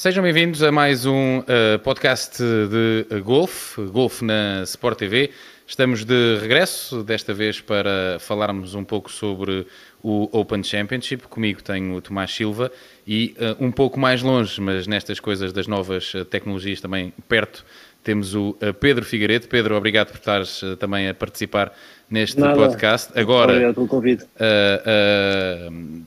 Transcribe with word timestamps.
Sejam 0.00 0.22
bem-vindos 0.22 0.62
a 0.62 0.72
mais 0.72 1.04
um 1.04 1.40
uh, 1.40 1.78
podcast 1.84 2.42
de 2.42 3.20
golfe, 3.20 3.82
golfe 3.82 4.24
na 4.24 4.62
Sport 4.62 4.96
TV. 4.96 5.30
Estamos 5.66 6.06
de 6.06 6.38
regresso, 6.40 7.02
desta 7.02 7.34
vez 7.34 7.60
para 7.60 8.16
falarmos 8.18 8.74
um 8.74 8.82
pouco 8.82 9.12
sobre 9.12 9.66
o 10.02 10.26
Open 10.32 10.62
Championship. 10.62 11.28
Comigo 11.28 11.62
tenho 11.62 11.96
o 11.96 12.00
Tomás 12.00 12.34
Silva 12.34 12.72
e 13.06 13.36
uh, 13.36 13.62
um 13.62 13.70
pouco 13.70 14.00
mais 14.00 14.22
longe, 14.22 14.58
mas 14.58 14.86
nestas 14.86 15.20
coisas 15.20 15.52
das 15.52 15.66
novas 15.66 16.14
uh, 16.14 16.24
tecnologias 16.24 16.80
também 16.80 17.12
perto, 17.28 17.62
temos 18.02 18.34
o 18.34 18.56
Pedro 18.80 19.04
Figueiredo. 19.04 19.48
Pedro, 19.48 19.76
obrigado 19.76 20.12
por 20.12 20.16
estares 20.16 20.62
também 20.78 21.10
a 21.10 21.14
participar 21.14 21.74
neste 22.08 22.40
Nada. 22.40 22.54
podcast. 22.54 23.12
Agora, 23.14 23.52
Obrigado 23.52 23.74
pelo 23.74 23.86
convite. 23.86 24.24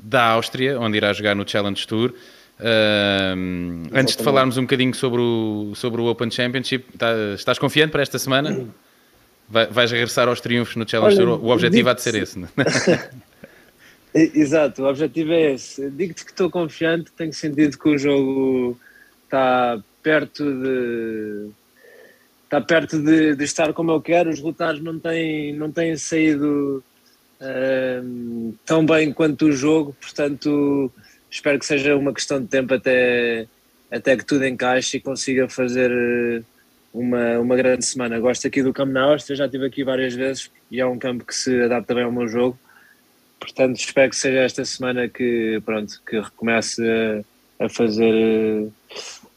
da 0.02 0.30
Áustria, 0.30 0.80
onde 0.80 0.98
irá 0.98 1.14
jogar 1.14 1.36
no 1.36 1.48
Challenge 1.48 1.86
Tour. 1.86 2.12
Antes 3.94 4.16
de 4.16 4.24
falarmos 4.24 4.58
um 4.58 4.62
bocadinho 4.62 4.94
sobre 4.94 5.20
o, 5.20 5.74
sobre 5.76 6.02
o 6.02 6.06
Open 6.06 6.32
Championship, 6.32 6.98
tá, 6.98 7.14
estás 7.36 7.60
confiante 7.60 7.92
para 7.92 8.02
esta 8.02 8.18
semana? 8.18 8.68
Vai, 9.50 9.68
vais 9.68 9.92
regressar 9.92 10.28
aos 10.28 10.40
triunfos 10.40 10.76
no 10.76 10.88
Challenge 10.88 11.18
Tour? 11.18 11.44
O 11.44 11.50
objetivo 11.50 11.90
há 11.90 11.94
de 11.94 12.02
ser 12.02 12.16
esse, 12.16 12.40
não 12.40 12.48
é? 12.48 13.10
Exato, 14.36 14.84
o 14.84 14.88
objetivo 14.88 15.34
é 15.34 15.54
esse. 15.54 15.90
Digo-te 15.90 16.24
que 16.24 16.32
estou 16.32 16.50
confiante, 16.50 17.12
tenho 17.18 17.34
sentido 17.34 17.78
que 17.78 17.90
o 17.90 17.98
jogo 17.98 18.80
está 19.26 19.82
perto 20.02 20.44
de 20.44 21.50
está 22.44 22.62
perto 22.62 23.02
de, 23.02 23.36
de 23.36 23.44
estar 23.44 23.74
como 23.74 23.92
eu 23.92 24.00
quero, 24.00 24.30
os 24.30 24.36
resultados 24.36 24.80
não 24.80 25.00
têm, 25.00 25.54
não 25.56 25.72
têm 25.72 25.98
saído 25.98 26.84
uh, 27.42 28.54
tão 28.64 28.86
bem 28.86 29.12
quanto 29.12 29.48
o 29.48 29.52
jogo, 29.52 29.96
portanto 30.00 30.92
espero 31.34 31.58
que 31.58 31.66
seja 31.66 31.96
uma 31.96 32.14
questão 32.14 32.40
de 32.40 32.48
tempo 32.48 32.76
até, 32.76 33.48
até 33.92 34.16
que 34.16 34.24
tudo 34.24 34.46
encaixe 34.46 34.98
e 34.98 35.02
consiga 35.02 35.50
fazer 35.50 35.92
eh, 35.92 36.44
uma, 36.94 37.40
uma 37.40 37.56
grande 37.56 37.84
semana. 37.84 38.20
Gosto 38.20 38.48
aqui 38.48 38.62
do 38.62 38.72
campo 38.72 38.92
na 38.92 39.02
Áustria, 39.02 39.36
já 39.38 39.46
estive 39.46 39.66
aqui 39.66 39.84
várias 39.84 40.14
vezes 40.14 40.52
e 40.70 40.80
é 40.80 40.86
um 40.86 41.00
campo 41.00 41.26
que 41.26 41.34
se 41.34 41.64
adapta 41.64 41.96
bem 41.96 42.04
ao 42.04 42.12
meu 42.12 42.28
jogo. 42.28 42.58
Portanto, 43.40 43.78
espero 43.78 44.12
que 44.12 44.16
seja 44.16 44.42
esta 44.42 44.64
semana 44.64 45.10
que, 45.10 45.60
pronto, 45.66 46.00
que 46.08 46.20
recomece 46.20 46.84
a, 47.60 47.66
a 47.66 47.70
fazer, 47.70 48.70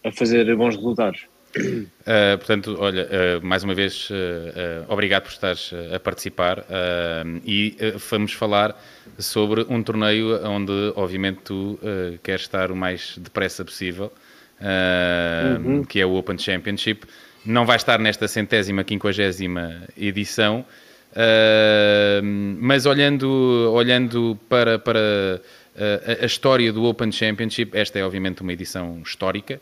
a 0.05 0.13
fazer 0.13 0.55
bons 0.55 0.77
resultados. 0.77 1.27
Uh, 1.57 2.37
portanto, 2.39 2.77
olha, 2.79 3.05
uh, 3.05 3.47
mais 3.47 3.65
uma 3.65 3.75
vez, 3.75 4.11
uh, 4.11 4.85
obrigado 4.89 5.25
por 5.25 5.31
estares 5.31 5.73
a 5.95 5.99
participar 5.99 6.65
e 7.45 7.77
vamos 8.11 8.33
falar 8.33 8.81
sobre 9.19 9.65
um 9.69 9.83
torneio 9.83 10.45
onde, 10.47 10.93
obviamente, 10.95 11.41
tu 11.45 11.79
queres 12.23 12.43
estar 12.43 12.71
o 12.71 12.77
mais 12.77 13.17
depressa 13.19 13.65
possível, 13.65 14.13
uhum. 14.61 15.85
que 15.85 16.01
é 16.01 16.07
o 16.07 16.15
Open 16.15 16.39
Championship. 16.39 17.07
Não 17.45 17.65
vai 17.65 17.77
estar 17.77 17.99
nesta 17.99 18.29
centésima, 18.29 18.85
quinquagésima 18.85 19.83
edição, 19.97 20.65
mas 22.61 22.87
olhando, 22.87 23.71
olhando 23.73 24.39
para, 24.49 24.79
para 24.79 25.41
a, 25.77 26.23
a, 26.23 26.27
história 26.27 26.73
do 26.73 26.85
Open 26.85 27.11
Championship, 27.11 27.77
esta 27.77 27.99
é, 27.99 28.05
obviamente, 28.05 28.43
uma 28.43 28.53
edição 28.53 29.01
histórica. 29.05 29.61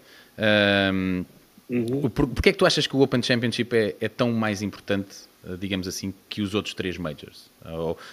Uhum. 1.68 2.08
Por, 2.10 2.26
porquê 2.28 2.50
é 2.50 2.52
que 2.52 2.58
tu 2.58 2.66
achas 2.66 2.86
que 2.86 2.94
o 2.94 3.00
Open 3.00 3.22
Championship 3.22 3.74
é, 3.74 3.96
é, 4.00 4.08
tão 4.08 4.32
mais 4.32 4.60
importante, 4.60 5.16
eh, 5.46 5.56
digamos 5.58 5.88
assim, 5.88 6.12
que 6.28 6.42
os 6.42 6.54
outros 6.54 6.74
três 6.74 6.98
Majors? 6.98 7.50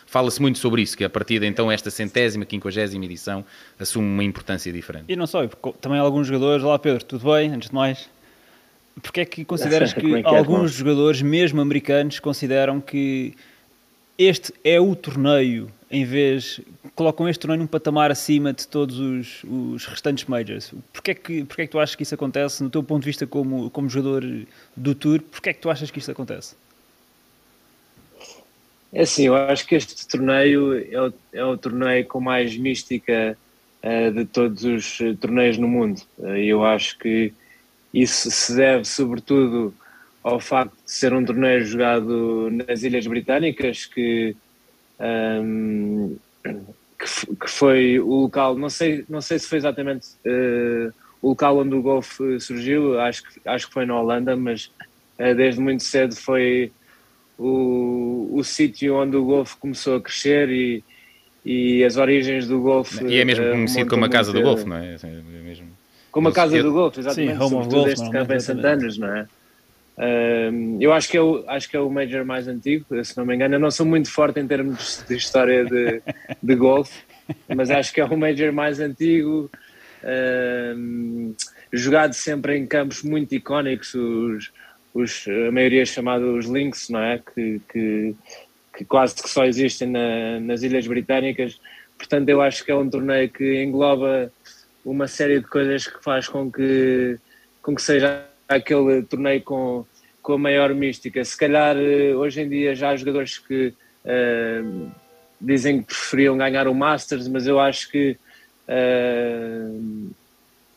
Fala-se 0.06 0.42
muito 0.42 0.58
sobre 0.58 0.82
isso, 0.82 0.96
que 0.96 1.04
a 1.04 1.10
partir 1.10 1.40
de 1.40 1.48
então 1.48 1.72
esta 1.72 1.92
centésima, 1.92 2.46
quinquagésima 2.46 3.04
edição 3.04 3.44
assume 3.78 4.08
uma 4.08 4.24
importância 4.24 4.72
diferente. 4.72 5.06
E 5.10 5.16
não 5.16 5.28
só, 5.28 5.46
também 5.82 6.00
alguns 6.00 6.28
jogadores, 6.28 6.64
olá 6.64 6.80
Pedro, 6.80 7.04
tudo 7.04 7.32
bem? 7.34 7.52
Antes 7.52 7.70
de 7.70 7.76
mais, 7.76 8.10
porque 9.02 9.22
é 9.22 9.26
que 9.26 9.44
consideras 9.44 9.92
que, 9.94 10.00
é 10.00 10.24
que 10.24 10.30
é, 10.30 10.38
alguns 10.38 10.72
jogadores, 10.72 11.22
mesmo 11.22 11.60
americanos, 11.60 12.20
consideram 12.20 12.80
que 12.80 13.36
este 14.18 14.54
é 14.64 14.80
o 14.80 14.96
torneio 14.96 15.72
em 15.90 16.06
vez 16.06 16.62
colocam 16.96 17.28
este 17.28 17.42
torneio 17.42 17.60
num 17.60 17.68
patamar 17.68 18.12
acima 18.12 18.54
de 18.54 18.68
todos 18.68 18.98
os, 18.98 19.44
os 19.44 19.86
restantes 19.86 20.26
majors. 20.26 20.74
Porquê 20.94 21.12
é, 21.12 21.14
que, 21.14 21.44
porquê 21.44 21.64
é 21.64 21.66
que 21.66 21.72
tu 21.72 21.80
achas 21.80 21.96
que 21.96 22.04
isso 22.04 22.16
acontece, 22.16 22.64
no 22.64 22.70
teu 22.70 22.82
ponto 22.82 23.02
de 23.02 23.08
vista 23.08 23.28
como, 23.28 23.70
como 23.70 23.90
jogador 23.90 24.24
do 24.76 24.96
Tour, 24.96 25.22
porquê 25.22 25.50
é 25.50 25.54
que 25.54 25.60
tu 25.60 25.70
achas 25.70 25.92
que 25.92 26.00
isso 26.00 26.12
acontece? 26.12 26.56
É 28.94 29.02
assim, 29.02 29.24
eu 29.26 29.36
acho 29.36 29.66
que 29.66 29.76
este 29.76 30.08
torneio 30.08 30.74
é 30.92 31.08
o, 31.08 31.14
é 31.34 31.46
o 31.46 31.58
torneio 31.58 32.06
com 32.06 32.20
mais 32.20 32.56
mística 32.58 33.38
uh, 33.84 34.12
de 34.12 34.26
todos 34.26 34.64
os 34.64 34.98
torneios 35.20 35.58
no 35.58 35.68
mundo. 35.68 36.02
Uh, 36.18 36.36
eu 36.38 36.64
acho 36.64 36.98
que 37.00 37.34
isso 37.94 38.30
se 38.30 38.56
deve 38.56 38.86
sobretudo 38.86 39.74
ao 40.24 40.40
facto 40.40 40.74
de 40.86 40.92
ser 40.92 41.14
um 41.14 41.26
torneio 41.26 41.66
jogado 41.66 42.50
nas 42.52 42.84
Ilhas 42.84 43.08
Britânicas, 43.08 43.86
que 43.86 44.36
um, 45.02 46.16
que, 46.44 47.36
que, 47.36 47.50
foi 47.50 48.00
o 48.00 48.22
local, 48.22 48.56
não 48.56 48.70
sei, 48.70 49.04
não 49.10 49.22
sei 49.22 49.40
se 49.40 49.48
foi 49.48 49.58
exatamente 49.58 50.10
uh, 50.26 50.94
o 51.22 51.30
local 51.30 51.58
onde 51.58 51.74
o 51.74 51.82
golfe 51.82 52.40
surgiu, 52.40 53.00
acho 53.00 53.24
que, 53.24 53.42
acho 53.46 53.68
que 53.68 53.74
foi 53.74 53.86
na 53.86 54.00
Holanda, 54.00 54.36
mas 54.36 54.72
uh, 55.18 55.36
desde 55.36 55.60
muito 55.60 55.82
cedo 55.82 56.16
foi 56.16 56.72
o, 57.38 58.30
o 58.32 58.44
sítio 58.44 58.96
onde 58.96 59.18
o 59.18 59.26
golfe 59.26 59.58
começou 59.58 59.96
a 59.96 60.02
crescer 60.02 60.50
e, 60.50 60.84
e 61.44 61.84
as 61.84 61.98
origens 61.98 62.48
do 62.48 62.62
golfe. 62.62 63.04
E 63.06 63.18
é 63.18 63.26
mesmo 63.26 63.46
uh, 63.46 63.52
conhecido 63.52 63.90
como 63.90 64.06
a 64.06 64.10
casa 64.10 64.32
do 64.32 64.42
golfe, 64.42 64.66
não 64.66 64.78
é? 64.78 64.98
é 65.04 65.42
mesmo... 65.44 65.68
Como 66.12 66.28
a 66.28 66.34
casa 66.34 66.62
do 66.62 66.74
golfe, 66.74 67.00
exatamente. 67.00 67.38
Sim, 67.38 67.44
home 67.44 67.56
of 67.56 67.70
golf, 67.70 67.88
este 67.88 68.10
campo 68.12 68.34
em 68.34 68.40
Santanas, 68.40 68.98
não 68.98 69.08
é? 69.08 69.28
Eu 70.80 70.94
acho 70.94 71.10
que, 71.10 71.18
é 71.18 71.22
o, 71.22 71.44
acho 71.48 71.70
que 71.70 71.78
é 71.78 71.80
o 71.80 71.90
Major 71.90 72.26
mais 72.26 72.48
antigo, 72.48 72.86
se 73.04 73.16
não 73.18 73.26
me 73.26 73.36
engano. 73.36 73.56
Eu 73.56 73.60
não 73.60 73.72
sou 73.72 73.86
muito 73.86 74.10
forte 74.10 74.40
em 74.40 74.48
termos 74.48 75.04
de 75.08 75.16
história 75.16 75.66
de, 75.66 76.02
de 76.42 76.56
golfe, 76.56 77.04
mas 77.48 77.70
acho 77.70 77.94
que 77.94 78.02
é 78.02 78.06
o 78.06 78.18
Major 78.18 78.52
mais 78.52 78.80
antigo, 78.80 79.50
jogado 81.72 82.14
sempre 82.14 82.58
em 82.58 82.66
campos 82.66 83.04
muito 83.04 83.34
icónicos, 83.34 83.94
os, 83.94 84.52
os, 84.94 85.26
a 85.48 85.52
maioria 85.52 85.84
é 85.84 85.86
chamados 85.86 86.46
links, 86.46 86.90
não 86.90 87.02
é? 87.02 87.20
Que, 87.20 87.62
que, 87.72 88.16
que 88.76 88.86
quase 88.86 89.16
que 89.16 89.30
só 89.30 89.46
existem 89.46 89.90
na, 89.90 90.40
nas 90.40 90.64
Ilhas 90.64 90.88
Britânicas. 90.88 91.60
Portanto, 91.98 92.28
eu 92.30 92.42
acho 92.42 92.66
que 92.66 92.72
é 92.72 92.76
um 92.76 92.90
torneio 92.90 93.30
que 93.30 93.64
engloba 93.64 94.32
uma 94.84 95.08
série 95.08 95.40
de 95.40 95.46
coisas 95.46 95.88
que 95.88 96.04
faz 96.04 96.28
com 96.28 96.52
que, 96.52 97.18
com 97.62 97.76
que 97.76 97.82
seja 97.82 98.26
aquele 98.56 99.02
torneio 99.04 99.42
com, 99.42 99.86
com 100.22 100.34
a 100.34 100.38
maior 100.38 100.74
mística. 100.74 101.24
Se 101.24 101.38
calhar 101.38 101.78
eh, 101.78 102.14
hoje 102.16 102.42
em 102.42 102.50
dia 102.50 102.76
já 102.76 102.90
há 102.90 102.96
jogadores 102.96 103.38
que 103.38 103.74
uh, 104.06 104.92
dizem 105.40 105.82
que 105.82 105.88
preferiam 105.88 106.38
ganhar 106.38 106.68
o 106.68 106.76
Masters, 106.76 107.28
mas 107.28 107.48
eu 107.48 107.60
acho 107.60 107.90
que 107.90 108.18
uh, 108.68 110.12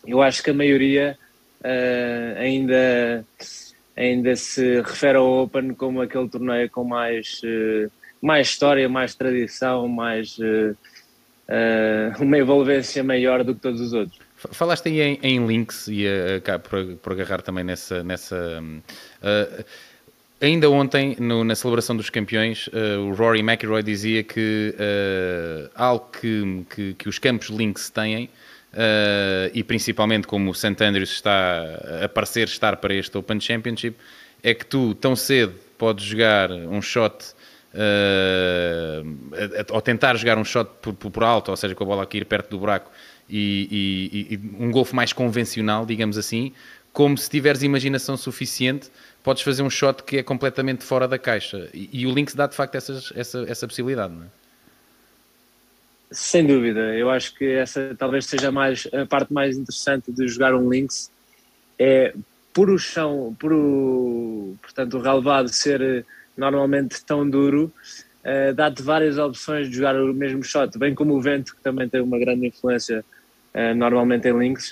eu 0.07 0.23
acho 0.23 0.43
que 0.43 0.51
a 0.51 0.55
maioria 0.55 1.19
uh, 1.61 2.39
ainda, 2.39 3.25
ainda 3.97 4.37
se 4.37 4.81
refere 4.81 5.19
ao 5.19 5.43
Open 5.43 5.75
como 5.75 6.01
aquele 6.01 6.29
torneio 6.29 6.71
com 6.71 6.85
mais, 6.85 7.41
mais 8.23 8.49
história, 8.49 8.89
mais 8.89 9.15
tradição, 9.15 9.89
mais 9.89 10.37
uma 12.21 12.39
envolvência 12.39 13.03
maior 13.03 13.43
do 13.43 13.55
que 13.55 13.61
todos 13.61 13.81
os 13.81 13.93
outros. 13.93 14.19
Falaste 14.53 14.89
aí 14.89 15.01
em, 15.01 15.19
em 15.23 15.47
links 15.47 15.89
e 15.89 16.07
uh, 16.07 16.61
por, 16.61 16.97
por, 16.97 17.13
agarrar 17.13 17.43
também 17.43 17.65
nessa. 17.65 18.03
nessa 18.03 18.63
uh, 18.63 19.65
ainda 20.41 20.69
ontem, 20.71 21.17
no, 21.19 21.45
na 21.45 21.55
celebração 21.55 21.97
dos 21.97 22.11
campeões, 22.11 22.67
uh, 22.69 23.01
o 23.01 23.15
Rory 23.15 23.41
McIlroy 23.41 23.83
dizia 23.83 24.23
que 24.23 24.75
algo 25.75 26.09
que, 26.21 26.67
que, 26.71 26.95
que, 26.95 27.09
os 27.09 27.19
campos 27.19 27.49
links 27.49 27.89
têm, 27.91 28.29
e 29.55 29.63
principalmente 29.63 30.27
como 30.27 30.51
o 30.51 30.55
St. 30.55 30.77
Andrews 30.83 31.11
está 31.11 31.63
a 32.05 32.09
parecer 32.09 32.49
estar 32.49 32.77
para 32.77 32.95
este 32.95 33.17
Open 33.17 33.41
Championship, 33.41 33.97
é 34.43 34.53
que 34.53 34.67
tu 34.67 34.95
tão 34.95 35.17
cedo 35.17 35.55
podes 35.79 36.05
jogar 36.05 36.51
um 36.51 36.83
shot. 36.83 37.35
Uh, 37.75 39.03
ou 39.73 39.81
tentar 39.83 40.15
jogar 40.17 40.39
um 40.39 40.45
shot 40.45 40.71
por, 40.81 40.95
por, 40.95 41.25
alto, 41.25 41.51
ou 41.51 41.57
seja, 41.57 41.75
com 41.75 41.83
a 41.83 41.87
bola 41.89 42.03
aqui 42.05 42.25
perto 42.25 42.51
do 42.51 42.59
buraco, 42.59 42.89
e, 43.29 44.29
e, 44.31 44.35
e 44.35 44.65
um 44.65 44.71
golfe 44.71 44.95
mais 44.95 45.13
convencional, 45.13 45.87
digamos 45.87 46.19
assim, 46.19 46.53
como 46.93 47.19
se 47.19 47.29
tiveres 47.29 47.63
imaginação 47.63 48.17
suficiente, 48.17 48.91
podes 49.23 49.43
fazer 49.43 49.63
um 49.63 49.71
shot 49.71 50.03
que 50.05 50.19
é 50.19 50.23
completamente 50.23 50.85
fora 50.85 51.09
da 51.09 51.19
caixa. 51.19 51.69
E, 51.75 51.91
e 51.93 52.07
o 52.07 52.15
Lynx 52.15 52.35
dá 52.35 52.47
de 52.47 52.55
facto 52.55 52.77
essas, 52.77 53.13
essa, 53.17 53.45
essa 53.49 53.67
possibilidade, 53.67 54.15
não 54.15 54.25
é? 54.25 54.27
Sem 56.13 56.47
dúvida, 56.47 56.95
eu 56.95 57.11
acho 57.11 57.35
que 57.35 57.45
essa 57.45 57.97
talvez 57.99 58.27
seja 58.27 58.53
mais, 58.53 58.87
a 58.93 59.05
parte 59.05 59.33
mais 59.33 59.57
interessante 59.57 60.13
de 60.13 60.29
jogar 60.29 60.55
um 60.55 60.69
Lynx 60.69 61.11
é 61.77 62.15
por 62.53 62.71
o 62.71 62.79
chão, 62.79 63.35
por 63.41 63.53
o, 63.53 64.57
portanto, 64.63 64.97
o 64.97 65.01
relevado 65.01 65.49
ser 65.49 66.07
normalmente 66.37 67.05
tão 67.05 67.29
duro, 67.29 67.73
uh, 68.25 68.55
dá-te 68.55 68.83
várias 68.83 69.19
opções 69.19 69.69
de 69.69 69.77
jogar 69.77 69.97
o 69.97 70.13
mesmo 70.13 70.43
shot, 70.43 70.79
bem 70.79 70.95
como 70.95 71.15
o 71.15 71.21
vento, 71.21 71.55
que 71.55 71.63
também 71.63 71.89
tem 71.89 72.01
uma 72.01 72.19
grande 72.19 72.47
influência 72.47 73.05
uh, 73.55 73.75
normalmente 73.75 74.29
em 74.29 74.39
links, 74.39 74.71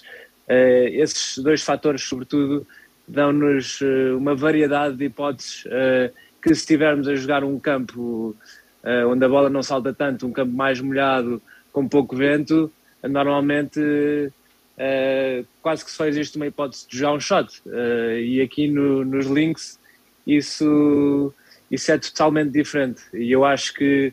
uh, 0.48 0.88
esses 0.90 1.38
dois 1.38 1.62
fatores, 1.62 2.02
sobretudo, 2.02 2.66
dão-nos 3.06 3.80
uh, 3.80 4.16
uma 4.16 4.34
variedade 4.34 4.96
de 4.96 5.04
hipóteses 5.04 5.64
que 6.42 6.48
se 6.48 6.60
estivermos 6.60 7.06
a 7.06 7.14
jogar 7.14 7.44
um 7.44 7.56
campo 7.58 8.34
onde 9.08 9.24
a 9.24 9.28
bola 9.28 9.48
não 9.48 9.62
salta 9.62 9.94
tanto, 9.94 10.26
um 10.26 10.32
campo 10.32 10.52
mais 10.52 10.80
molhado, 10.80 11.40
com 11.72 11.86
pouco 11.86 12.16
vento, 12.16 12.68
normalmente 13.00 13.80
quase 15.62 15.84
que 15.84 15.90
só 15.92 16.04
existe 16.04 16.34
uma 16.34 16.48
hipótese 16.48 16.88
de 16.88 16.98
jogar 16.98 17.12
um 17.12 17.20
shot. 17.20 17.62
e 18.20 18.40
aqui 18.40 18.66
no, 18.66 19.04
nos 19.04 19.26
links 19.26 19.78
isso, 20.26 21.32
isso 21.72 21.90
é 21.90 21.98
totalmente 21.98 22.52
diferente. 22.52 23.02
E 23.12 23.32
eu 23.32 23.44
acho 23.44 23.74
que 23.74 24.12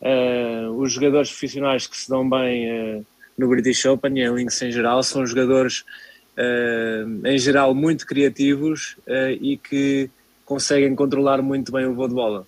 Uh, 0.00 0.70
os 0.80 0.92
jogadores 0.92 1.28
profissionais 1.28 1.86
que 1.86 1.96
se 1.96 2.08
dão 2.08 2.28
bem 2.28 2.70
uh, 2.98 3.06
no 3.36 3.48
British 3.48 3.84
Open 3.84 4.16
e 4.16 4.24
em 4.24 4.32
links 4.32 4.62
em 4.62 4.70
geral 4.70 5.02
são 5.02 5.26
jogadores 5.26 5.84
uh, 6.36 7.26
em 7.26 7.36
geral 7.36 7.74
muito 7.74 8.06
criativos 8.06 8.96
e 9.40 9.56
que 9.56 10.08
conseguem 10.44 10.94
controlar 10.94 11.42
muito 11.42 11.72
bem 11.72 11.84
o 11.86 11.94
voo 11.94 12.06
de 12.06 12.14
bola. 12.14 12.46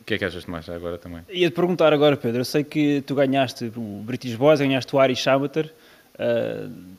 O 0.00 0.04
que 0.04 0.14
é 0.14 0.18
que 0.18 0.24
achas 0.24 0.44
de 0.44 0.50
mais 0.50 0.68
agora 0.68 0.98
também? 0.98 1.22
Ia-te 1.30 1.54
perguntar 1.54 1.92
agora, 1.92 2.16
Pedro, 2.16 2.40
eu 2.40 2.44
sei 2.44 2.62
que 2.62 3.02
tu 3.06 3.14
ganhaste 3.14 3.72
o 3.74 4.02
British 4.04 4.34
Boys, 4.34 4.60
ganhaste 4.60 4.94
o 4.94 5.02
Irish 5.02 5.26
Amateur 5.26 5.66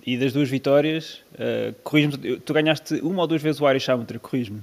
e 0.06 0.18
das 0.18 0.34
duas 0.34 0.50
vitórias, 0.50 1.22
uh, 1.34 2.40
tu 2.40 2.54
ganhaste 2.54 2.96
uma 2.96 3.22
ou 3.22 3.28
duas 3.28 3.42
vezes 3.44 3.62
o 3.62 3.70
Irish 3.70 3.90
Amateur, 3.90 4.20
corrijo-me. 4.20 4.62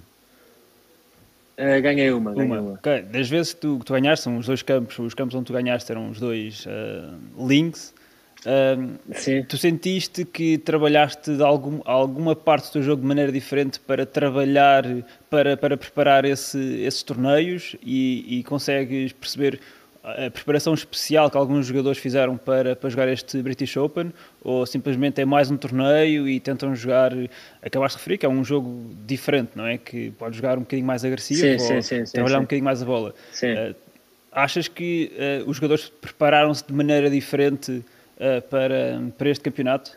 Uh, 1.59 1.81
ganhei 1.81 2.11
uma. 2.11 2.33
Ganhei 2.33 2.51
uma. 2.51 2.61
uma. 2.61 2.73
Okay. 2.75 3.03
Das 3.03 3.29
vezes 3.29 3.55
que 3.55 3.61
tu, 3.61 3.79
que 3.79 3.85
tu 3.85 3.93
ganhaste, 3.93 4.25
são 4.25 4.37
os 4.39 4.47
dois 4.47 4.63
campos, 4.63 4.99
os 4.99 5.15
campos 5.15 5.35
onde 5.35 5.47
tu 5.47 5.53
ganhaste 5.53 5.91
eram 5.91 6.11
os 6.11 6.19
dois 6.19 6.67
uh, 6.67 7.47
links. 7.47 7.95
Uh, 8.45 8.99
tu 9.49 9.57
sentiste 9.57 10.25
que 10.25 10.59
trabalhaste 10.59 11.35
de 11.37 11.43
algum, 11.43 11.81
alguma 11.85 12.37
parte 12.37 12.67
do 12.69 12.73
teu 12.73 12.83
jogo 12.83 13.01
de 13.01 13.09
maneira 13.09 13.33
diferente 13.33 13.81
para 13.81 14.05
trabalhar, 14.05 14.85
para, 15.31 15.57
para 15.57 15.77
preparar 15.79 16.27
esse, 16.27 16.59
esses 16.83 17.03
torneios 17.03 17.75
e, 17.83 18.39
e 18.39 18.45
consegues 18.45 19.13
perceber 19.13 19.61
a 20.05 20.31
preparação 20.31 20.75
especial 20.75 21.31
que 21.31 21.37
alguns 21.37 21.67
jogadores 21.67 21.99
fizeram 21.99 22.37
para, 22.37 22.77
para 22.77 22.91
jogar 22.91 23.09
este 23.09 23.41
British 23.41 23.75
Open 23.79 24.13
ou 24.43 24.67
simplesmente 24.67 25.19
é 25.23 25.25
mais 25.25 25.51
um 25.51 25.57
torneio 25.57 26.29
e 26.29 26.39
tentam 26.39 26.75
jogar, 26.77 27.13
acabaste 27.63 27.97
de 27.97 28.03
referir 28.03 28.19
que 28.19 28.27
é 28.27 28.29
um 28.29 28.45
jogo 28.45 28.95
diferente, 29.07 29.53
não 29.55 29.67
é? 29.67 29.79
Que 29.79 30.11
pode 30.11 30.37
jogar 30.37 30.59
um 30.59 30.61
bocadinho 30.61 30.87
mais 30.87 31.07
agressivo 31.07 31.41
sim, 31.41 31.53
ou 31.53 31.83
sim, 31.83 32.05
sim, 32.05 32.13
trabalhar 32.13 32.39
um 32.39 32.43
bocadinho 32.43 32.65
mais 32.65 32.83
a 32.83 32.85
bola. 32.85 33.15
Uh, 33.43 33.75
achas 34.31 34.69
que 34.69 35.11
uh, 35.15 35.49
os 35.49 35.57
jogadores 35.57 35.89
prepararam-se 35.89 36.67
de 36.67 36.75
maneira 36.75 37.09
diferente 37.09 37.73
uh, 37.73 38.43
para, 38.51 39.01
para 39.17 39.31
este 39.31 39.43
campeonato? 39.43 39.97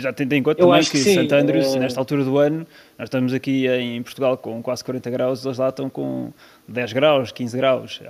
Já 0.00 0.12
tentei 0.12 0.38
em 0.38 0.42
conta 0.42 0.60
Eu 0.60 0.66
também 0.66 0.82
que, 0.82 0.90
que 0.90 0.98
St. 0.98 1.32
Andrews, 1.32 1.74
nesta 1.76 2.00
altura 2.00 2.24
do 2.24 2.36
ano, 2.36 2.66
nós 2.98 3.06
estamos 3.06 3.32
aqui 3.32 3.68
em 3.68 4.02
Portugal 4.02 4.36
com 4.36 4.60
quase 4.60 4.82
40 4.82 5.10
graus, 5.10 5.44
eles 5.44 5.58
lá 5.58 5.68
estão 5.68 5.88
com 5.88 6.32
10 6.66 6.92
graus, 6.92 7.30
15 7.30 7.56
graus. 7.56 8.00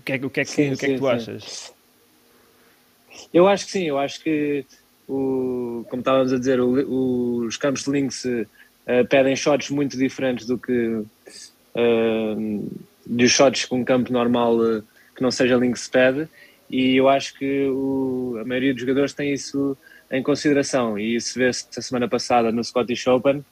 O 0.00 0.02
que 0.04 0.12
é, 0.12 0.16
o 0.16 0.30
que, 0.30 0.40
é 0.40 0.44
que, 0.44 0.50
sim, 0.50 0.72
o 0.72 0.76
que, 0.76 0.86
é 0.86 0.88
que 0.88 0.98
tu 0.98 1.08
achas? 1.08 1.72
Eu 3.32 3.46
acho 3.46 3.66
que 3.66 3.72
sim, 3.72 3.84
eu 3.84 3.98
acho 3.98 4.20
que, 4.22 4.64
o, 5.08 5.84
como 5.88 6.00
estávamos 6.00 6.32
a 6.32 6.38
dizer, 6.38 6.60
o, 6.60 7.44
os 7.46 7.56
campos 7.56 7.84
de 7.84 7.90
links 7.90 8.24
uh, 8.24 8.46
pedem 9.08 9.36
shots 9.36 9.70
muito 9.70 9.96
diferentes 9.96 10.46
do 10.46 10.58
que 10.58 10.72
uh, 11.74 12.70
dos 13.06 13.30
shots 13.30 13.66
com 13.66 13.80
um 13.80 13.84
campo 13.84 14.12
normal 14.12 14.56
uh, 14.56 14.82
que 15.14 15.22
não 15.22 15.30
seja 15.30 15.56
links 15.56 15.86
pede, 15.86 16.28
e 16.68 16.96
eu 16.96 17.08
acho 17.08 17.38
que 17.38 17.68
o, 17.68 18.38
a 18.40 18.44
maioria 18.44 18.72
dos 18.72 18.80
jogadores 18.80 19.12
tem 19.12 19.32
isso 19.32 19.76
em 20.10 20.22
consideração, 20.22 20.98
e 20.98 21.14
isso 21.14 21.38
vê-se 21.38 21.66
a 21.76 21.82
semana 21.82 22.08
passada 22.08 22.50
no 22.50 22.64
Scottish 22.64 23.06
Open. 23.06 23.44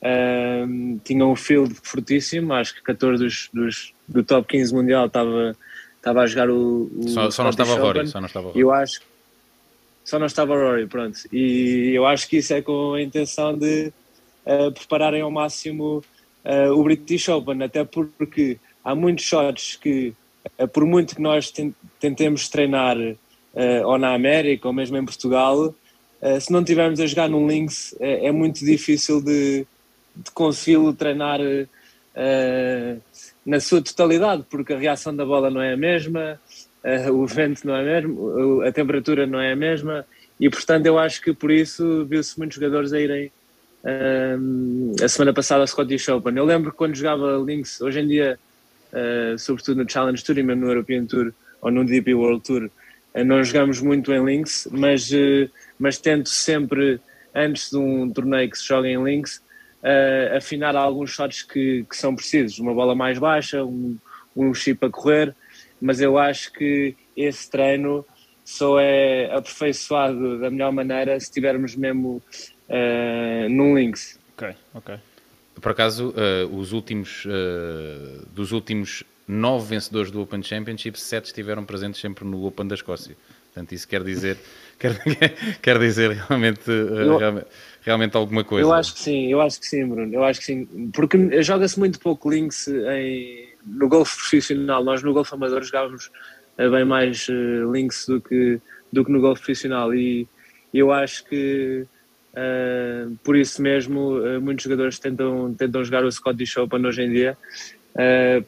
Uh, 0.00 1.00
tinha 1.02 1.24
um 1.24 1.34
field 1.34 1.74
fortíssimo, 1.82 2.52
acho 2.52 2.74
que 2.74 2.82
14 2.82 3.22
dos, 3.22 3.48
dos, 3.52 3.94
do 4.06 4.22
top 4.22 4.46
15 4.48 4.74
mundial 4.74 5.06
estava, 5.06 5.56
estava 5.96 6.20
a 6.20 6.26
jogar 6.26 6.50
o. 6.50 6.90
o 6.94 7.08
só, 7.08 7.30
só 7.30 7.42
não 7.42 7.50
estava 7.50 7.74
Rory, 7.76 8.06
só 8.06 8.20
não 8.20 8.26
estava 8.26 8.48
Rory. 8.48 8.60
Eu 8.60 8.72
acho 8.72 9.00
só 10.04 10.18
não 10.18 10.26
estava 10.26 10.54
Rory, 10.54 10.86
pronto. 10.86 11.18
E 11.32 11.92
eu 11.94 12.04
acho 12.04 12.28
que 12.28 12.36
isso 12.36 12.52
é 12.52 12.60
com 12.60 12.92
a 12.92 13.02
intenção 13.02 13.56
de 13.56 13.90
uh, 14.44 14.70
prepararem 14.70 15.22
ao 15.22 15.30
máximo 15.30 16.04
uh, 16.44 16.72
o 16.72 16.84
British 16.84 17.28
Open, 17.28 17.62
até 17.62 17.84
porque 17.84 18.58
há 18.84 18.94
muitos 18.94 19.24
shots 19.24 19.76
que, 19.76 20.12
uh, 20.58 20.68
por 20.68 20.84
muito 20.84 21.16
que 21.16 21.22
nós 21.22 21.52
tentemos 21.98 22.48
treinar 22.48 22.96
ou 23.84 23.96
na 23.98 24.12
América 24.12 24.66
ou 24.66 24.74
mesmo 24.74 24.96
em 24.96 25.04
Portugal, 25.04 25.72
se 26.40 26.52
não 26.52 26.64
tivermos 26.64 27.00
a 27.00 27.06
jogar 27.06 27.28
num 27.28 27.46
Links, 27.46 27.94
é, 28.00 28.26
é 28.26 28.32
muito 28.32 28.64
difícil 28.64 29.20
de, 29.20 29.66
de 30.16 30.30
consegui-lo 30.32 30.92
treinar 30.92 31.40
na 33.44 33.60
sua 33.60 33.82
totalidade, 33.82 34.44
porque 34.48 34.72
a 34.72 34.78
reação 34.78 35.14
da 35.14 35.24
bola 35.24 35.50
não 35.50 35.60
é 35.60 35.74
a 35.74 35.76
mesma, 35.76 36.40
uh, 36.82 37.12
o 37.12 37.26
vento 37.26 37.66
não 37.66 37.76
é 37.76 37.82
mesmo, 37.82 38.62
a 38.62 38.72
temperatura 38.72 39.26
não 39.26 39.38
é 39.38 39.52
a 39.52 39.56
mesma, 39.56 40.06
e 40.40 40.48
portanto 40.48 40.86
eu 40.86 40.98
acho 40.98 41.20
que 41.20 41.32
por 41.32 41.50
isso 41.50 42.04
viu-se 42.06 42.38
muitos 42.38 42.56
jogadores 42.56 42.92
a 42.92 43.00
irem 43.00 43.30
uh, 43.84 45.04
a 45.04 45.08
semana 45.08 45.32
passada 45.32 45.60
ao 45.60 45.66
Scottish 45.66 46.08
Open. 46.08 46.36
Eu 46.36 46.44
lembro 46.44 46.70
que 46.70 46.76
quando 46.76 46.94
jogava 46.94 47.36
Links, 47.44 47.80
hoje 47.80 48.00
em 48.00 48.08
dia, 48.08 48.38
uh, 48.92 49.38
sobretudo 49.38 49.82
no 49.82 49.90
Challenge 49.90 50.24
Tour 50.24 50.38
e 50.38 50.42
mesmo 50.42 50.62
no 50.62 50.70
European 50.70 51.04
Tour 51.04 51.32
ou 51.60 51.70
no 51.70 51.84
DP 51.84 52.14
World 52.14 52.42
Tour, 52.42 52.70
não 53.24 53.42
jogamos 53.44 53.80
muito 53.80 54.12
em 54.12 54.24
Links, 54.24 54.66
mas, 54.70 55.10
mas 55.78 55.98
tento 55.98 56.28
sempre, 56.28 57.00
antes 57.34 57.70
de 57.70 57.76
um 57.76 58.10
torneio 58.10 58.50
que 58.50 58.58
se 58.58 58.66
joga 58.66 58.88
em 58.88 59.02
Links, 59.02 59.42
afinar 60.36 60.74
alguns 60.74 61.10
shots 61.10 61.42
que, 61.42 61.84
que 61.88 61.96
são 61.96 62.14
precisos, 62.16 62.58
uma 62.58 62.74
bola 62.74 62.94
mais 62.94 63.18
baixa, 63.18 63.64
um, 63.64 63.96
um 64.34 64.52
chip 64.52 64.84
a 64.84 64.90
correr, 64.90 65.34
mas 65.80 66.00
eu 66.00 66.18
acho 66.18 66.52
que 66.52 66.96
esse 67.16 67.50
treino 67.50 68.04
só 68.44 68.78
é 68.78 69.34
aperfeiçoado 69.34 70.38
da 70.38 70.50
melhor 70.50 70.72
maneira 70.72 71.18
se 71.18 71.30
tivermos 71.30 71.74
mesmo 71.74 72.22
uh, 72.68 73.48
num 73.48 73.76
links. 73.76 74.18
Ok, 74.36 74.54
ok. 74.74 74.96
Por 75.60 75.72
acaso, 75.72 76.10
uh, 76.10 76.56
os 76.56 76.72
últimos, 76.72 77.24
uh, 77.24 78.26
dos 78.34 78.52
últimos 78.52 79.02
nove 79.26 79.68
vencedores 79.68 80.10
do 80.10 80.20
Open 80.20 80.42
Championship, 80.42 80.98
sete 80.98 81.26
estiveram 81.26 81.64
presentes 81.64 82.00
sempre 82.00 82.24
no 82.24 82.44
Open 82.44 82.66
da 82.66 82.74
Escócia. 82.74 83.16
Portanto, 83.46 83.72
isso 83.72 83.86
quer 83.86 84.02
dizer, 84.02 84.36
quer, 84.78 84.98
quer 85.62 85.78
dizer 85.78 86.10
realmente, 86.10 86.70
uh, 86.70 87.18
realmente, 87.18 87.46
realmente, 87.82 88.16
alguma 88.16 88.42
coisa. 88.44 88.66
Eu 88.66 88.72
acho 88.72 88.94
que 88.94 89.00
sim, 89.00 89.30
eu 89.30 89.40
acho 89.40 89.60
que 89.60 89.66
sim, 89.66 89.86
Bruno. 89.86 90.12
Eu 90.12 90.24
acho 90.24 90.40
que 90.40 90.46
sim. 90.46 90.90
Porque 90.92 91.42
joga-se 91.42 91.78
muito 91.78 92.00
pouco 92.00 92.30
links 92.30 92.66
em, 92.68 93.48
no 93.64 93.88
golfe 93.88 94.16
profissional, 94.16 94.82
nós 94.82 95.02
no 95.02 95.12
golfe 95.12 95.34
amador 95.34 95.62
jogávamos 95.62 96.10
bem 96.56 96.84
mais 96.84 97.28
uh, 97.28 97.72
links 97.72 98.06
do 98.06 98.20
que, 98.20 98.60
do 98.92 99.04
que 99.04 99.10
no 99.10 99.20
golfe 99.20 99.42
profissional 99.42 99.94
e 99.94 100.26
eu 100.72 100.92
acho 100.92 101.24
que 101.24 101.86
uh, 102.32 103.16
por 103.24 103.36
isso 103.36 103.60
mesmo 103.60 104.18
uh, 104.18 104.40
muitos 104.40 104.64
jogadores 104.64 104.98
tentam, 104.98 105.54
tentam 105.54 105.84
jogar 105.84 106.04
o 106.04 106.10
Scottish 106.10 106.56
Open 106.56 106.84
hoje 106.86 107.02
em 107.02 107.10
dia 107.10 107.36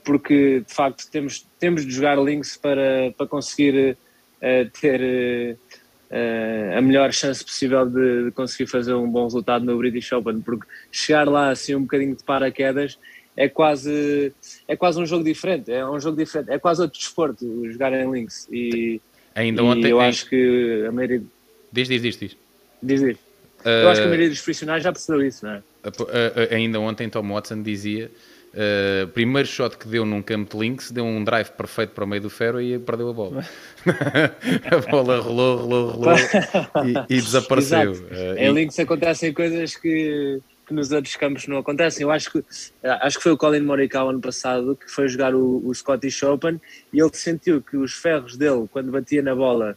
porque 0.05 0.63
de 0.67 0.75
facto 0.75 1.09
temos, 1.11 1.47
temos 1.59 1.87
de 1.87 1.93
jogar 1.93 2.17
links 2.19 2.57
para, 2.57 3.13
para 3.17 3.27
conseguir 3.27 3.97
ter 4.81 5.57
a 6.77 6.81
melhor 6.81 7.13
chance 7.13 7.45
possível 7.45 7.87
de, 7.87 8.25
de 8.25 8.31
conseguir 8.33 8.67
fazer 8.67 8.95
um 8.95 9.09
bom 9.09 9.25
resultado 9.25 9.65
no 9.65 9.77
British 9.79 10.11
Open 10.13 10.41
porque 10.41 10.67
chegar 10.91 11.29
lá 11.29 11.51
assim 11.51 11.75
um 11.75 11.83
bocadinho 11.83 12.17
de 12.17 12.25
paraquedas 12.25 12.99
é 13.37 13.49
quase, 13.49 14.33
é 14.67 14.75
quase 14.75 14.99
um 14.99 15.05
jogo 15.05 15.23
diferente, 15.23 15.71
é 15.71 15.87
um 15.87 16.01
jogo 16.01 16.17
diferente, 16.17 16.51
é 16.51 16.59
quase 16.59 16.81
outro 16.81 16.99
desporto 16.99 17.71
jogar 17.71 17.93
em 17.93 18.11
Links 18.11 18.49
e, 18.51 19.01
ainda 19.35 19.63
ontem, 19.63 19.91
eu 19.91 20.01
acho 20.01 20.29
que 20.29 20.85
a 20.89 20.91
maioria... 20.91 21.23
Diz, 21.71 21.87
diz, 21.87 22.01
diz, 22.01 22.17
diz. 22.17 22.37
Diz, 22.83 23.01
diz. 23.01 23.17
Uh, 23.65 23.69
eu 23.69 23.89
acho 23.91 24.01
que 24.01 24.07
a 24.07 24.09
maioria 24.09 24.31
dos 24.31 24.39
profissionais 24.39 24.83
já 24.83 24.93
percebeu 24.93 25.27
isso, 25.27 25.45
não 25.45 25.53
é? 25.53 25.63
ainda 26.51 26.81
ontem 26.81 27.09
Tom 27.09 27.29
Watson 27.29 27.63
dizia 27.63 28.11
Uh, 28.55 29.07
primeiro 29.09 29.47
shot 29.47 29.77
que 29.77 29.87
deu 29.87 30.07
num 30.07 30.23
campo 30.23 30.57
de 30.57 30.63
links, 30.63 30.91
deu 30.91 31.05
um 31.05 31.23
drive 31.23 31.51
perfeito 31.51 31.91
para 31.91 32.05
o 32.05 32.07
meio 32.07 32.23
do 32.23 32.31
ferro 32.31 32.59
e 32.59 32.79
perdeu 32.79 33.11
a 33.11 33.13
bola. 33.13 33.45
a 33.85 34.91
bola 34.91 35.21
rolou, 35.21 35.59
rolou, 35.59 35.91
rolou 35.91 36.17
e, 36.19 37.17
e 37.17 37.21
desapareceu. 37.21 37.93
Uh, 37.93 38.39
em 38.39 38.49
e... 38.49 38.53
links 38.53 38.79
acontecem 38.79 39.35
coisas 39.35 39.77
que, 39.77 40.41
que 40.67 40.73
nos 40.73 40.91
outros 40.91 41.17
campos 41.17 41.47
não 41.47 41.59
acontecem. 41.59 42.03
Eu 42.03 42.11
acho 42.11 42.33
que, 42.33 42.43
acho 42.83 43.19
que 43.19 43.23
foi 43.23 43.33
o 43.33 43.37
Colin 43.37 43.61
Morikawa 43.61 44.11
ano 44.11 44.21
passado 44.21 44.75
que 44.75 44.91
foi 44.91 45.07
jogar 45.07 45.35
o, 45.35 45.63
o 45.67 45.75
Scottish 45.75 46.23
Open 46.23 46.59
e 46.93 47.01
ele 47.01 47.11
sentiu 47.13 47.61
que 47.61 47.77
os 47.77 47.93
ferros 47.93 48.39
dele, 48.39 48.67
quando 48.71 48.91
batia 48.91 49.21
na 49.21 49.35
bola, 49.35 49.77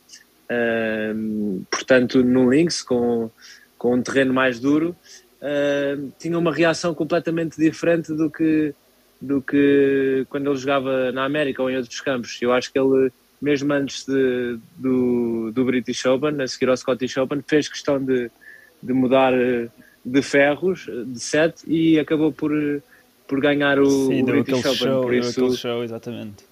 uh, 0.49 1.65
portanto 1.69 2.23
no 2.23 2.49
links, 2.49 2.81
com, 2.81 3.29
com 3.77 3.95
um 3.95 4.01
terreno 4.01 4.33
mais 4.33 4.57
duro, 4.57 4.95
uh, 5.41 6.11
tinha 6.19 6.37
uma 6.37 6.53
reação 6.53 6.93
completamente 6.93 7.57
diferente 7.57 8.13
do 8.13 8.29
que, 8.29 8.73
do 9.21 9.41
que 9.41 10.25
quando 10.29 10.49
ele 10.49 10.57
jogava 10.57 11.11
na 11.11 11.25
América 11.25 11.61
ou 11.61 11.69
em 11.69 11.77
outros 11.77 12.01
campos. 12.01 12.37
Eu 12.41 12.51
acho 12.53 12.71
que 12.71 12.79
ele 12.79 13.11
mesmo 13.41 13.71
antes 13.73 14.05
de, 14.05 14.57
do, 14.75 15.51
do 15.51 15.65
British 15.65 16.05
Open, 16.05 16.41
a 16.41 16.47
seguir 16.47 16.69
ao 16.69 16.77
Scottish 16.77 17.17
Open, 17.17 17.41
fez 17.47 17.69
questão 17.69 18.03
de, 18.03 18.29
de 18.81 18.93
mudar 18.93 19.33
de 20.03 20.21
ferros, 20.21 20.87
de 21.07 21.19
set, 21.19 21.63
e 21.65 21.97
acabou 21.99 22.31
por, 22.31 22.51
por 23.27 23.39
ganhar 23.39 23.79
o, 23.79 24.07
Sim, 24.07 24.23
o 24.23 24.25
British 24.25 24.59
Open. 24.59 24.75
Show, 24.75 25.01
por 25.03 25.13
isso, 25.13 25.57
show, 25.57 25.83
exatamente. 25.83 26.43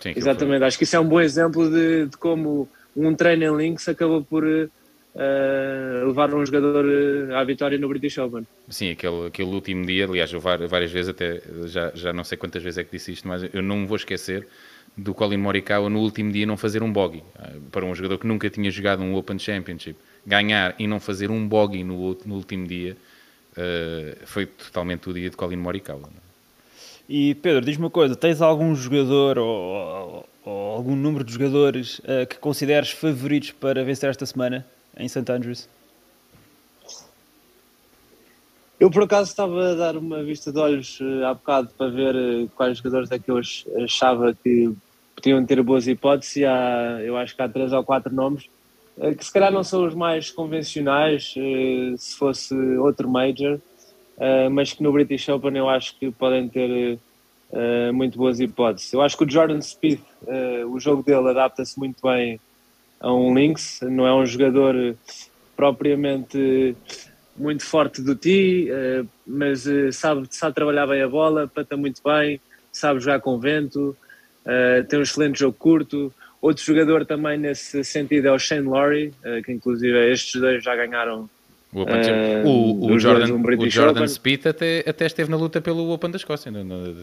Sim, 0.00 0.12
exatamente, 0.14 0.58
foi. 0.58 0.66
acho 0.66 0.78
que 0.78 0.84
isso 0.84 0.96
é 0.96 1.00
um 1.00 1.08
bom 1.08 1.20
exemplo 1.20 1.70
de, 1.70 2.06
de 2.06 2.16
como 2.18 2.68
um 2.94 3.14
treino 3.14 3.44
em 3.44 3.56
links 3.56 3.88
acabou 3.88 4.22
por 4.22 4.44
uh, 5.16 6.06
levar 6.06 6.32
um 6.34 6.44
jogador 6.44 6.84
eh, 6.84 7.34
à 7.34 7.42
vitória 7.42 7.78
no 7.78 7.88
British 7.88 8.18
Open. 8.18 8.46
Sim, 8.68 8.90
aquele, 8.90 9.26
aquele 9.26 9.50
último 9.50 9.84
dia, 9.84 10.04
aliás, 10.04 10.32
eu 10.32 10.40
várias 10.40 10.92
vezes 10.92 11.08
até, 11.08 11.40
já, 11.66 11.90
já 11.94 12.12
não 12.12 12.22
sei 12.22 12.36
quantas 12.38 12.62
vezes 12.62 12.78
é 12.78 12.84
que 12.84 12.92
disse 12.92 13.12
isto, 13.12 13.26
mas 13.26 13.42
eu 13.52 13.62
não 13.62 13.78
me 13.78 13.86
vou 13.86 13.96
esquecer 13.96 14.46
do 14.96 15.12
Colin 15.14 15.38
Morikawa 15.38 15.90
no 15.90 16.00
último 16.00 16.32
dia 16.32 16.46
não 16.46 16.56
fazer 16.56 16.82
um 16.82 16.92
bogey. 16.92 17.22
Ah, 17.38 17.52
para 17.70 17.84
um 17.84 17.94
jogador 17.94 18.18
que 18.18 18.26
nunca 18.26 18.48
tinha 18.48 18.70
jogado 18.70 19.02
um 19.02 19.14
Open 19.14 19.38
Championship, 19.38 19.96
ganhar 20.26 20.74
e 20.78 20.86
não 20.86 21.00
fazer 21.00 21.30
um 21.30 21.46
bogey 21.46 21.84
no, 21.84 22.16
no 22.24 22.34
último 22.34 22.66
dia, 22.66 22.96
uh, 23.56 24.26
foi 24.26 24.46
totalmente 24.46 25.08
o 25.08 25.12
dia 25.12 25.28
de 25.28 25.36
Colin 25.36 25.56
Morikawa. 25.56 26.08
É? 26.08 26.26
E 27.08 27.34
Pedro, 27.36 27.64
diz-me 27.64 27.84
uma 27.84 27.90
coisa, 27.90 28.16
tens 28.16 28.40
algum 28.40 28.74
jogador 28.74 29.38
ou, 29.38 29.46
ou, 29.46 30.28
ou 30.44 30.72
algum 30.72 30.96
número 30.96 31.22
de 31.22 31.32
jogadores 31.32 32.00
uh, 32.00 32.26
que 32.28 32.36
consideres 32.36 32.90
favoritos 32.90 33.52
para 33.52 33.84
vencer 33.84 34.10
esta 34.10 34.26
semana? 34.26 34.66
Em 34.96 35.08
St. 35.08 35.30
Andrews? 35.30 35.68
Eu 38.78 38.90
por 38.90 39.04
acaso 39.04 39.30
estava 39.30 39.70
a 39.70 39.74
dar 39.74 39.96
uma 39.96 40.22
vista 40.22 40.52
de 40.52 40.58
olhos 40.58 41.00
uh, 41.00 41.24
há 41.24 41.32
bocado 41.32 41.70
para 41.78 41.88
ver 41.88 42.14
uh, 42.14 42.48
quais 42.54 42.76
jogadores 42.76 43.10
é 43.10 43.18
que 43.18 43.30
eu 43.30 43.40
achava 43.82 44.34
que 44.34 44.70
podiam 45.14 45.44
ter 45.46 45.62
boas 45.62 45.88
hipóteses. 45.88 46.44
Há, 46.44 47.00
eu 47.02 47.16
acho 47.16 47.34
que 47.34 47.40
há 47.40 47.48
três 47.48 47.72
ou 47.72 47.82
quatro 47.82 48.14
nomes 48.14 48.50
uh, 48.98 49.14
que 49.16 49.24
se 49.24 49.32
calhar 49.32 49.50
não 49.50 49.64
são 49.64 49.86
os 49.86 49.94
mais 49.94 50.30
convencionais, 50.30 51.32
se 51.98 52.16
fosse 52.18 52.54
outro 52.76 53.08
Major, 53.08 53.58
mas 54.52 54.72
que 54.72 54.82
no 54.82 54.92
British 54.92 55.28
Open 55.28 55.56
eu 55.56 55.68
acho 55.68 55.98
que 55.98 56.10
podem 56.10 56.48
ter 56.48 56.98
muito 57.92 58.16
boas 58.16 58.40
hipóteses. 58.40 58.92
Eu 58.92 59.02
acho 59.02 59.16
que 59.16 59.24
o 59.24 59.30
Jordan 59.30 59.60
Speed, 59.60 60.00
o 60.70 60.80
jogo 60.80 61.02
dele 61.02 61.28
adapta-se 61.28 61.78
muito 61.78 62.00
bem 62.02 62.40
a 63.00 63.12
um 63.12 63.34
Lynx, 63.34 63.80
não 63.82 64.06
é 64.06 64.14
um 64.14 64.24
jogador 64.26 64.96
propriamente 65.56 66.76
muito 67.36 67.64
forte 67.64 68.00
do 68.02 68.14
ti, 68.14 68.68
eh, 68.70 69.04
mas 69.26 69.66
eh, 69.66 69.92
sabe, 69.92 70.26
sabe 70.30 70.54
trabalhar 70.54 70.86
bem 70.86 71.02
a 71.02 71.08
bola, 71.08 71.46
pata 71.46 71.76
muito 71.76 72.00
bem, 72.02 72.40
sabe 72.72 73.00
jogar 73.00 73.20
com 73.20 73.38
vento, 73.38 73.96
eh, 74.44 74.82
tem 74.88 74.98
um 74.98 75.02
excelente 75.02 75.38
jogo 75.38 75.56
curto. 75.58 76.12
Outro 76.40 76.64
jogador 76.64 77.04
também 77.04 77.38
nesse 77.38 77.82
sentido 77.84 78.28
é 78.28 78.32
o 78.32 78.38
Shane 78.38 78.66
Lowry, 78.66 79.12
que 79.44 79.50
inclusive 79.50 80.12
estes 80.12 80.40
dois 80.40 80.62
já 80.62 80.76
ganharam 80.76 81.28
o, 81.72 81.80
Open 81.80 81.96
uh, 81.96 82.46
o, 82.46 82.92
o 82.92 82.98
Jordan, 82.98 83.34
o 83.34 83.68
Jordan 83.68 84.06
Speed 84.06 84.46
até, 84.46 84.84
até 84.86 85.06
esteve 85.06 85.30
na 85.30 85.36
luta 85.36 85.60
pelo 85.60 85.90
Open 85.90 86.10
da 86.10 86.18
Escócia, 86.18 86.52
no, 86.52 86.62
no, 86.62 86.94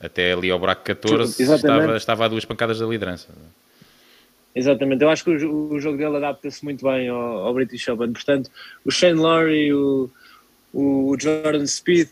até 0.00 0.32
ali 0.32 0.50
ao 0.50 0.58
buraco 0.58 0.82
14 0.82 1.42
estava, 1.42 1.96
estava 1.96 2.24
a 2.24 2.28
duas 2.28 2.44
pancadas 2.44 2.80
da 2.80 2.86
liderança. 2.86 3.28
Exatamente, 4.54 5.02
eu 5.02 5.10
acho 5.10 5.24
que 5.24 5.30
o, 5.30 5.72
o 5.72 5.80
jogo 5.80 5.96
dele 5.96 6.16
adapta-se 6.16 6.64
muito 6.64 6.84
bem 6.84 7.08
ao, 7.08 7.18
ao, 7.18 7.54
British 7.54 7.86
Open. 7.88 8.12
Portanto, 8.12 8.50
o 8.84 8.90
Shane 8.90 9.18
Lowry, 9.18 9.72
o, 9.72 10.10
o 10.72 11.16
Jordan 11.18 11.66
Speed, 11.66 12.08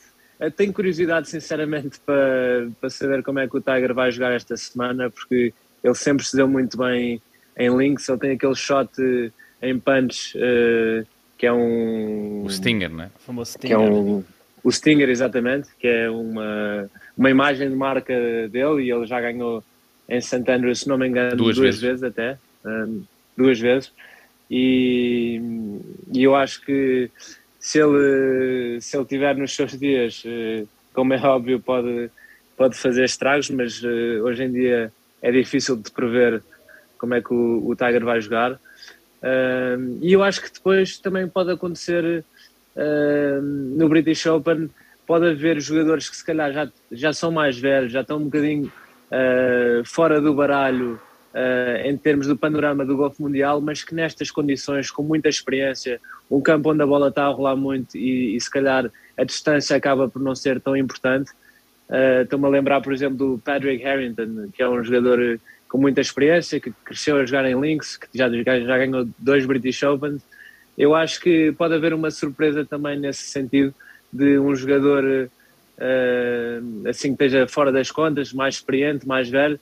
tenho 0.57 0.73
curiosidade, 0.73 1.29
sinceramente, 1.29 1.99
para, 2.07 2.69
para 2.81 2.91
saber 2.91 3.23
como 3.23 3.41
é 3.41 3.49
que 3.49 3.57
o 3.57 3.61
Tiger 3.61 3.93
vai 3.93 4.11
jogar 4.13 4.33
esta 4.33 4.57
semana, 4.57 5.11
porque 5.11 5.53
ele 5.83 5.95
sempre 5.95 6.25
se 6.25 6.37
deu 6.37 6.47
muito 6.47 6.79
bem 6.79 7.21
em 7.57 7.77
links. 7.77 8.09
Ele 8.09 8.19
tem 8.19 8.31
aquele 8.33 8.55
shot 8.55 8.91
em 9.61 9.79
punch 9.79 10.39
uh, 10.39 11.07
que 11.37 11.47
é 11.47 11.53
um. 11.53 12.45
O 12.45 12.51
Stinger, 12.51 12.91
não 12.91 13.05
é? 13.05 13.11
O 13.17 13.21
famoso 13.21 13.53
Stinger. 13.53 13.77
Que 13.79 13.85
é 13.85 13.87
um, 13.87 14.25
o 14.63 14.73
Stinger, 14.73 15.09
exatamente, 15.09 15.69
que 15.79 15.87
é 15.87 16.11
uma, 16.11 16.91
uma 17.17 17.31
imagem 17.31 17.71
de 17.71 17.77
marca 17.77 18.15
dele 18.49 18.83
e 18.83 18.91
ele 18.91 19.07
já 19.07 19.21
ganhou 19.21 19.63
em 20.09 20.21
St. 20.21 20.51
Andrews, 20.51 20.81
se 20.81 20.89
não 20.89 20.97
me 20.97 21.07
engano, 21.07 21.37
duas, 21.37 21.57
duas 21.57 21.81
vezes. 21.81 21.81
vezes. 21.81 22.03
até, 22.03 22.39
um, 22.65 23.03
duas 23.37 23.61
vezes. 23.61 23.93
E, 24.51 25.41
e, 26.15 26.23
eu 26.23 26.35
acho 26.35 26.65
que 26.65 27.11
se 27.61 27.79
ele, 27.79 28.81
se 28.81 28.97
ele 28.97 29.05
tiver 29.05 29.37
nos 29.37 29.55
seus 29.55 29.79
dias, 29.79 30.25
uh, 30.25 30.67
como 30.95 31.13
é 31.13 31.21
óbvio, 31.21 31.61
pode, 31.61 32.11
pode 32.57 32.77
fazer 32.77 33.05
estragos, 33.05 33.51
mas 33.51 33.83
uh, 33.83 34.25
hoje 34.25 34.45
em 34.45 34.53
dia 34.53 34.93
é 35.21 35.31
difícil 35.31 35.77
de 35.77 35.91
prever 35.91 36.43
como 36.97 37.15
é 37.15 37.21
que 37.21 37.33
o, 37.33 37.69
o 37.69 37.77
Tiger 37.77 38.05
vai 38.05 38.21
jogar. 38.21 38.53
Uh, 38.53 39.99
e 40.01 40.13
eu 40.13 40.23
acho 40.23 40.41
que 40.41 40.53
depois 40.53 40.99
também 40.99 41.29
pode 41.29 41.51
acontecer 41.51 42.25
uh, 42.75 43.43
no 43.43 43.89
British 43.89 44.25
Open, 44.27 44.71
pode 45.07 45.29
haver 45.29 45.61
jogadores 45.61 46.09
que 46.09 46.17
se 46.17 46.25
calhar 46.25 46.53
já, 46.53 46.69
já 46.91 47.13
são 47.13 47.31
mais 47.31 47.59
velhos, 47.59 47.93
já 47.93 48.01
estão 48.01 48.19
um 48.19 48.25
bocadinho 48.25 48.73
uh, 49.11 49.85
fora 49.85 50.21
do 50.21 50.35
baralho 50.35 51.01
uh, 51.35 51.87
em 51.87 51.97
termos 51.97 52.27
do 52.27 52.37
panorama 52.37 52.85
do 52.85 52.97
golfe 52.97 53.23
mundial, 53.23 53.61
mas 53.61 53.83
que 53.83 53.95
nestas 53.95 54.31
condições, 54.31 54.91
com 54.91 55.03
muita 55.03 55.29
experiência, 55.29 56.01
um 56.31 56.41
campo 56.41 56.73
onde 56.73 56.83
a 56.83 56.87
bola 56.87 57.09
está 57.09 57.25
a 57.25 57.29
rolar 57.29 57.57
muito 57.57 57.97
e, 57.97 58.37
e 58.37 58.41
se 58.41 58.51
calhar 58.51 58.91
a 59.17 59.25
distância 59.25 59.77
acaba 59.77 60.09
por 60.09 60.23
não 60.23 60.35
ser 60.35 60.61
tão 60.61 60.77
importante. 60.77 61.31
Uh, 61.89 62.23
Estou-me 62.23 62.47
a 62.47 62.49
lembrar, 62.49 62.81
por 62.81 62.93
exemplo, 62.93 63.17
do 63.17 63.39
Patrick 63.39 63.83
Harrington, 63.83 64.51
que 64.53 64.63
é 64.63 64.69
um 64.69 64.83
jogador 64.85 65.41
com 65.69 65.79
muita 65.79 66.01
experiência, 66.01 66.61
que 66.61 66.73
cresceu 66.85 67.17
a 67.17 67.27
jogar 67.27 67.45
em 67.45 67.59
Links, 67.61 67.97
que 67.97 68.09
já, 68.15 68.29
já 68.29 68.79
ganhou 68.79 69.09
dois 69.19 69.45
British 69.45 69.83
Open. 69.83 70.19
Eu 70.77 70.95
acho 70.95 71.21
que 71.21 71.53
pode 71.53 71.75
haver 71.75 71.93
uma 71.93 72.11
surpresa 72.11 72.65
também 72.65 72.99
nesse 72.99 73.25
sentido 73.25 73.75
de 74.13 74.39
um 74.39 74.55
jogador 74.55 75.31
assim 76.89 77.15
que 77.15 77.25
esteja 77.25 77.47
fora 77.47 77.71
das 77.71 77.91
contas, 77.91 78.33
mais 78.33 78.57
experiente, 78.57 79.07
mais 79.07 79.29
velho, 79.29 79.59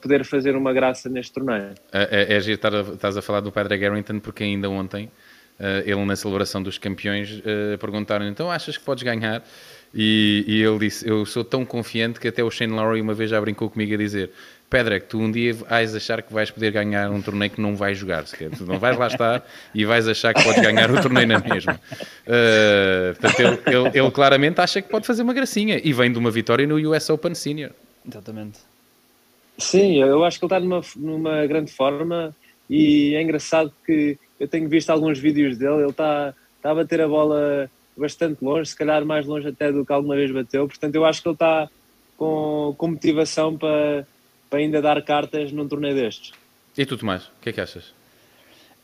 poder 0.00 0.24
fazer 0.24 0.56
uma 0.56 0.72
graça 0.72 1.08
neste 1.08 1.32
torneio. 1.32 1.74
É, 1.92 2.32
é, 2.32 2.34
é 2.34 2.38
estás 2.38 3.16
a 3.16 3.22
falar 3.22 3.40
do 3.40 3.50
Pedro 3.50 3.78
Garrington 3.78 4.18
porque 4.20 4.44
ainda 4.44 4.68
ontem 4.68 5.10
uh, 5.60 5.82
ele 5.84 6.04
na 6.04 6.16
celebração 6.16 6.62
dos 6.62 6.78
campeões 6.78 7.38
uh, 7.38 7.78
perguntaram 7.78 8.26
então 8.26 8.50
achas 8.50 8.76
que 8.76 8.84
podes 8.84 9.02
ganhar? 9.02 9.42
E, 9.94 10.44
e, 10.46 10.62
ele 10.62 10.78
disse, 10.78 11.08
eu 11.08 11.26
sou 11.26 11.44
tão 11.44 11.64
confiante 11.64 12.20
que 12.20 12.28
até 12.28 12.44
o 12.44 12.50
Shane 12.50 12.72
Lowry 12.72 13.00
uma 13.00 13.12
vez 13.12 13.30
já 13.30 13.40
brincou 13.40 13.68
comigo 13.68 13.94
a 13.94 13.96
dizer 13.96 14.30
Pedra, 14.70 15.00
que 15.00 15.06
tu 15.06 15.18
um 15.18 15.32
dia 15.32 15.52
vais 15.52 15.96
achar 15.96 16.22
que 16.22 16.32
vais 16.32 16.48
poder 16.48 16.70
ganhar 16.70 17.10
um 17.10 17.20
torneio 17.20 17.50
que 17.50 17.60
não 17.60 17.74
vais 17.74 17.98
jogar 17.98 18.24
sequer. 18.28 18.50
Tu 18.50 18.64
não 18.64 18.78
vais 18.78 18.96
lá 18.96 19.08
estar 19.08 19.44
e 19.74 19.84
vais 19.84 20.06
achar 20.06 20.32
que 20.32 20.44
podes 20.44 20.62
ganhar 20.62 20.88
o 20.88 21.02
torneio 21.02 21.26
na 21.26 21.40
mesma. 21.40 21.80
Uh, 22.24 23.18
portanto, 23.18 23.40
ele, 23.66 23.76
ele, 23.76 23.98
ele, 23.98 24.10
claramente 24.12 24.60
acha 24.60 24.80
que 24.80 24.88
pode 24.88 25.08
fazer 25.08 25.22
uma 25.22 25.34
gracinha 25.34 25.80
e 25.82 25.92
vem 25.92 26.12
de 26.12 26.20
uma 26.20 26.30
vitória 26.30 26.68
no 26.68 26.76
US 26.88 27.10
Open 27.10 27.34
Senior. 27.34 27.72
Exatamente. 28.08 28.60
Sim, 29.58 30.00
eu 30.00 30.24
acho 30.24 30.38
que 30.38 30.44
ele 30.44 30.54
está 30.54 30.60
numa, 30.60 30.82
numa 30.94 31.46
grande 31.46 31.72
forma 31.72 32.34
e 32.68 33.16
é 33.16 33.22
engraçado 33.22 33.72
que 33.84 34.16
eu 34.38 34.46
tenho 34.46 34.68
visto 34.68 34.90
alguns 34.90 35.18
vídeos 35.18 35.58
dele, 35.58 35.82
ele 35.82 35.90
está, 35.90 36.32
está 36.56 36.70
a 36.70 36.74
bater 36.76 37.00
a 37.00 37.08
bola 37.08 37.68
bastante 37.96 38.44
longe, 38.44 38.70
se 38.70 38.76
calhar 38.76 39.04
mais 39.04 39.26
longe 39.26 39.48
até 39.48 39.70
do 39.70 39.84
que 39.84 39.92
alguma 39.92 40.16
vez 40.16 40.30
bateu, 40.30 40.66
portanto 40.66 40.94
eu 40.94 41.04
acho 41.04 41.22
que 41.22 41.28
ele 41.28 41.34
está 41.34 41.68
com, 42.16 42.74
com 42.76 42.88
motivação 42.88 43.56
para 43.56 44.06
para 44.50 44.58
ainda 44.58 44.82
dar 44.82 45.00
cartas 45.02 45.52
num 45.52 45.66
torneio 45.68 45.94
destes. 45.94 46.32
E 46.76 46.84
tu, 46.84 46.98
Tomás, 46.98 47.26
o 47.26 47.40
que 47.40 47.50
é 47.50 47.52
que 47.52 47.60
achas? 47.60 47.94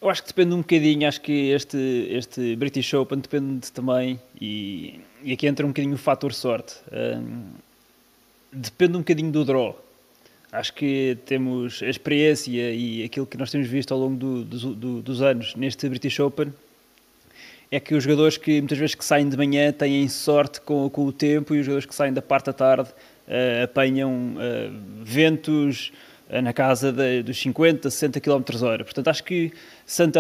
Eu 0.01 0.09
acho 0.09 0.23
que 0.23 0.29
depende 0.29 0.55
um 0.55 0.59
bocadinho, 0.59 1.09
acho 1.09 1.21
que 1.21 1.51
este, 1.51 1.77
este 2.11 2.55
British 2.55 2.95
Open 2.95 3.19
depende 3.19 3.73
também, 3.73 4.21
e, 4.41 5.01
e 5.23 5.33
aqui 5.33 5.47
entra 5.47 5.67
um 5.67 5.71
bocadinho 5.71 5.95
o 5.95 5.99
fator 5.99 6.33
sorte. 6.33 6.75
Um, 6.93 7.47
depende 8.53 8.97
um 8.97 9.01
bocadinho 9.01 9.33
do 9.33 9.45
draw. 9.45 9.83
Acho 10.53 10.73
que 10.75 11.19
temos 11.27 11.83
a 11.83 11.89
experiência 11.89 12.73
e 12.73 13.03
aquilo 13.03 13.27
que 13.27 13.37
nós 13.37 13.51
temos 13.51 13.67
visto 13.67 13.93
ao 13.93 13.99
longo 13.99 14.17
do, 14.17 14.45
do, 14.45 14.75
do, 14.75 15.03
dos 15.03 15.21
anos 15.21 15.57
neste 15.57 15.89
British 15.89 16.21
Open 16.21 16.53
é 17.71 17.81
que 17.81 17.95
os 17.95 18.05
jogadores 18.05 18.37
que 18.37 18.61
muitas 18.61 18.79
vezes 18.79 18.95
que 18.95 19.05
saem 19.05 19.29
de 19.29 19.37
manhã 19.37 19.73
têm 19.73 20.09
sorte 20.09 20.61
com, 20.61 20.89
com 20.89 21.07
o 21.07 21.13
tempo 21.13 21.55
e 21.55 21.61
os 21.61 21.67
jogadores 21.67 21.87
que 21.87 21.95
saem 21.95 22.13
da 22.13 22.23
parte 22.23 22.47
da 22.47 22.53
tarde 22.53 22.91
uh, 22.91 23.65
apanham 23.65 24.35
uh, 24.37 25.03
ventos 25.03 25.93
uh, 26.31 26.41
na 26.41 26.53
casa 26.53 26.93
de, 26.93 27.23
dos 27.23 27.39
50, 27.39 27.91
60 27.91 28.21
km 28.21 28.43
hora. 28.63 28.85
Portanto, 28.85 29.09
acho 29.09 29.25
que 29.25 29.53
St. 29.85 30.11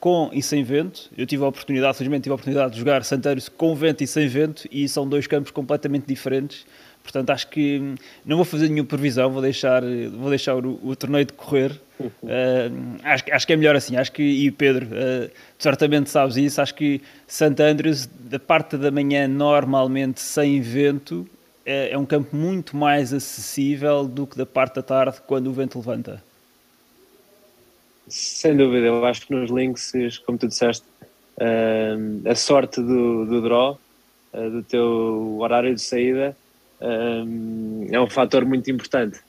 Com 0.00 0.30
e 0.32 0.42
sem 0.42 0.64
vento, 0.64 1.10
eu 1.16 1.26
tive 1.26 1.44
a 1.44 1.48
oportunidade, 1.48 1.96
felizmente 1.96 2.24
tive 2.24 2.32
a 2.32 2.34
oportunidade 2.34 2.72
de 2.72 2.78
jogar 2.78 3.04
St. 3.04 3.20
Com 3.56 3.74
vento 3.74 4.02
e 4.02 4.06
sem 4.06 4.26
vento 4.26 4.68
e 4.70 4.88
são 4.88 5.08
dois 5.08 5.26
campos 5.26 5.50
completamente 5.50 6.06
diferentes. 6.06 6.66
Portanto, 7.06 7.30
acho 7.30 7.46
que 7.46 7.78
hum, 7.78 7.94
não 8.24 8.36
vou 8.36 8.44
fazer 8.44 8.68
nenhuma 8.68 8.88
previsão, 8.88 9.30
vou 9.30 9.40
deixar, 9.40 9.80
vou 10.10 10.28
deixar 10.28 10.56
o, 10.56 10.80
o 10.82 10.96
torneio 10.96 11.24
decorrer. 11.24 11.70
Uh, 12.00 12.98
acho, 13.04 13.24
acho 13.30 13.46
que 13.46 13.52
é 13.52 13.56
melhor 13.56 13.76
assim. 13.76 13.96
Acho 13.96 14.10
que, 14.10 14.22
e 14.22 14.50
Pedro, 14.50 14.86
uh, 14.86 15.28
tu 15.56 15.62
certamente 15.62 16.10
sabes 16.10 16.36
isso. 16.36 16.60
Acho 16.60 16.74
que 16.74 17.00
St. 17.28 17.62
Andrews, 17.62 18.06
da 18.06 18.40
parte 18.40 18.76
da 18.76 18.90
manhã, 18.90 19.28
normalmente 19.28 20.20
sem 20.20 20.60
vento, 20.60 21.28
é, 21.64 21.92
é 21.92 21.98
um 21.98 22.04
campo 22.04 22.34
muito 22.34 22.76
mais 22.76 23.14
acessível 23.14 24.04
do 24.04 24.26
que 24.26 24.36
da 24.36 24.44
parte 24.44 24.74
da 24.74 24.82
tarde 24.82 25.18
quando 25.28 25.46
o 25.46 25.52
vento 25.52 25.78
levanta. 25.78 26.20
Sem 28.08 28.56
dúvida, 28.56 28.86
eu 28.86 29.04
acho 29.04 29.26
que 29.28 29.32
nos 29.32 29.48
links, 29.50 29.92
como 30.26 30.38
tu 30.38 30.48
disseste, 30.48 30.84
uh, 31.38 32.28
a 32.28 32.34
sorte 32.34 32.80
do, 32.80 33.26
do 33.26 33.42
draw, 33.42 33.78
do 34.32 34.62
teu 34.62 35.38
horário 35.40 35.74
de 35.74 35.80
saída, 35.80 36.36
uh, 36.80 37.86
é 37.90 38.00
um 38.00 38.08
fator 38.08 38.44
muito 38.44 38.70
importante. 38.70 39.20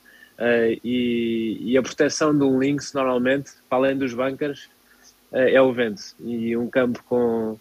E, 0.84 1.58
e, 1.62 1.78
a 1.78 1.82
proteção 1.82 2.38
de 2.38 2.44
um 2.44 2.60
links, 2.60 2.94
normalmente, 2.94 3.50
para 3.68 3.80
além 3.80 3.98
dos 3.98 4.14
bunkers, 4.14 4.70
é 5.32 5.60
o 5.60 5.74
vento. 5.74 6.00
E 6.20 6.56
um 6.56 6.70
campo 6.70 7.04
com 7.10 7.58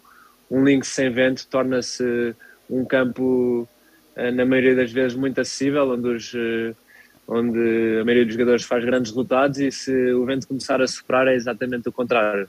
um 0.51 0.63
links 0.63 0.89
sem 0.89 1.09
vento 1.09 1.47
torna-se 1.47 2.35
um 2.69 2.85
campo, 2.85 3.67
na 4.15 4.45
maioria 4.45 4.75
das 4.75 4.91
vezes, 4.91 5.17
muito 5.17 5.41
acessível, 5.41 5.89
onde 5.89 6.07
os 6.07 6.35
onde 7.27 7.99
a 7.99 8.05
maioria 8.05 8.25
dos 8.25 8.33
jogadores 8.33 8.63
faz 8.63 8.85
grandes 8.85 9.11
resultados 9.11 9.59
e 9.59 9.69
se 9.69 10.13
o 10.13 10.25
vento 10.25 10.47
começar 10.47 10.81
a 10.81 10.87
soprar 10.87 11.27
é 11.27 11.35
exatamente 11.35 11.89
o 11.89 11.91
contrário. 11.91 12.47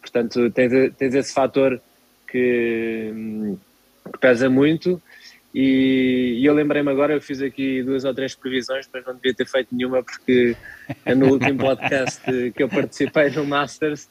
Portanto, 0.00 0.50
tens, 0.50 0.94
tens 0.94 1.14
esse 1.14 1.34
fator 1.34 1.80
que, 2.28 3.12
que 4.12 4.18
pesa 4.20 4.48
muito 4.48 5.02
e, 5.54 6.38
e 6.40 6.46
eu 6.46 6.54
lembrei-me 6.54 6.90
agora, 6.90 7.14
eu 7.14 7.20
fiz 7.20 7.42
aqui 7.42 7.82
duas 7.82 8.04
ou 8.04 8.14
três 8.14 8.34
previsões, 8.34 8.88
mas 8.92 9.04
não 9.04 9.14
devia 9.14 9.34
ter 9.34 9.46
feito 9.46 9.74
nenhuma 9.74 10.02
porque 10.02 10.56
no 11.16 11.32
último 11.32 11.58
podcast 11.58 12.22
que 12.52 12.62
eu 12.62 12.68
participei 12.68 13.30
no 13.30 13.44
Masters 13.44 14.08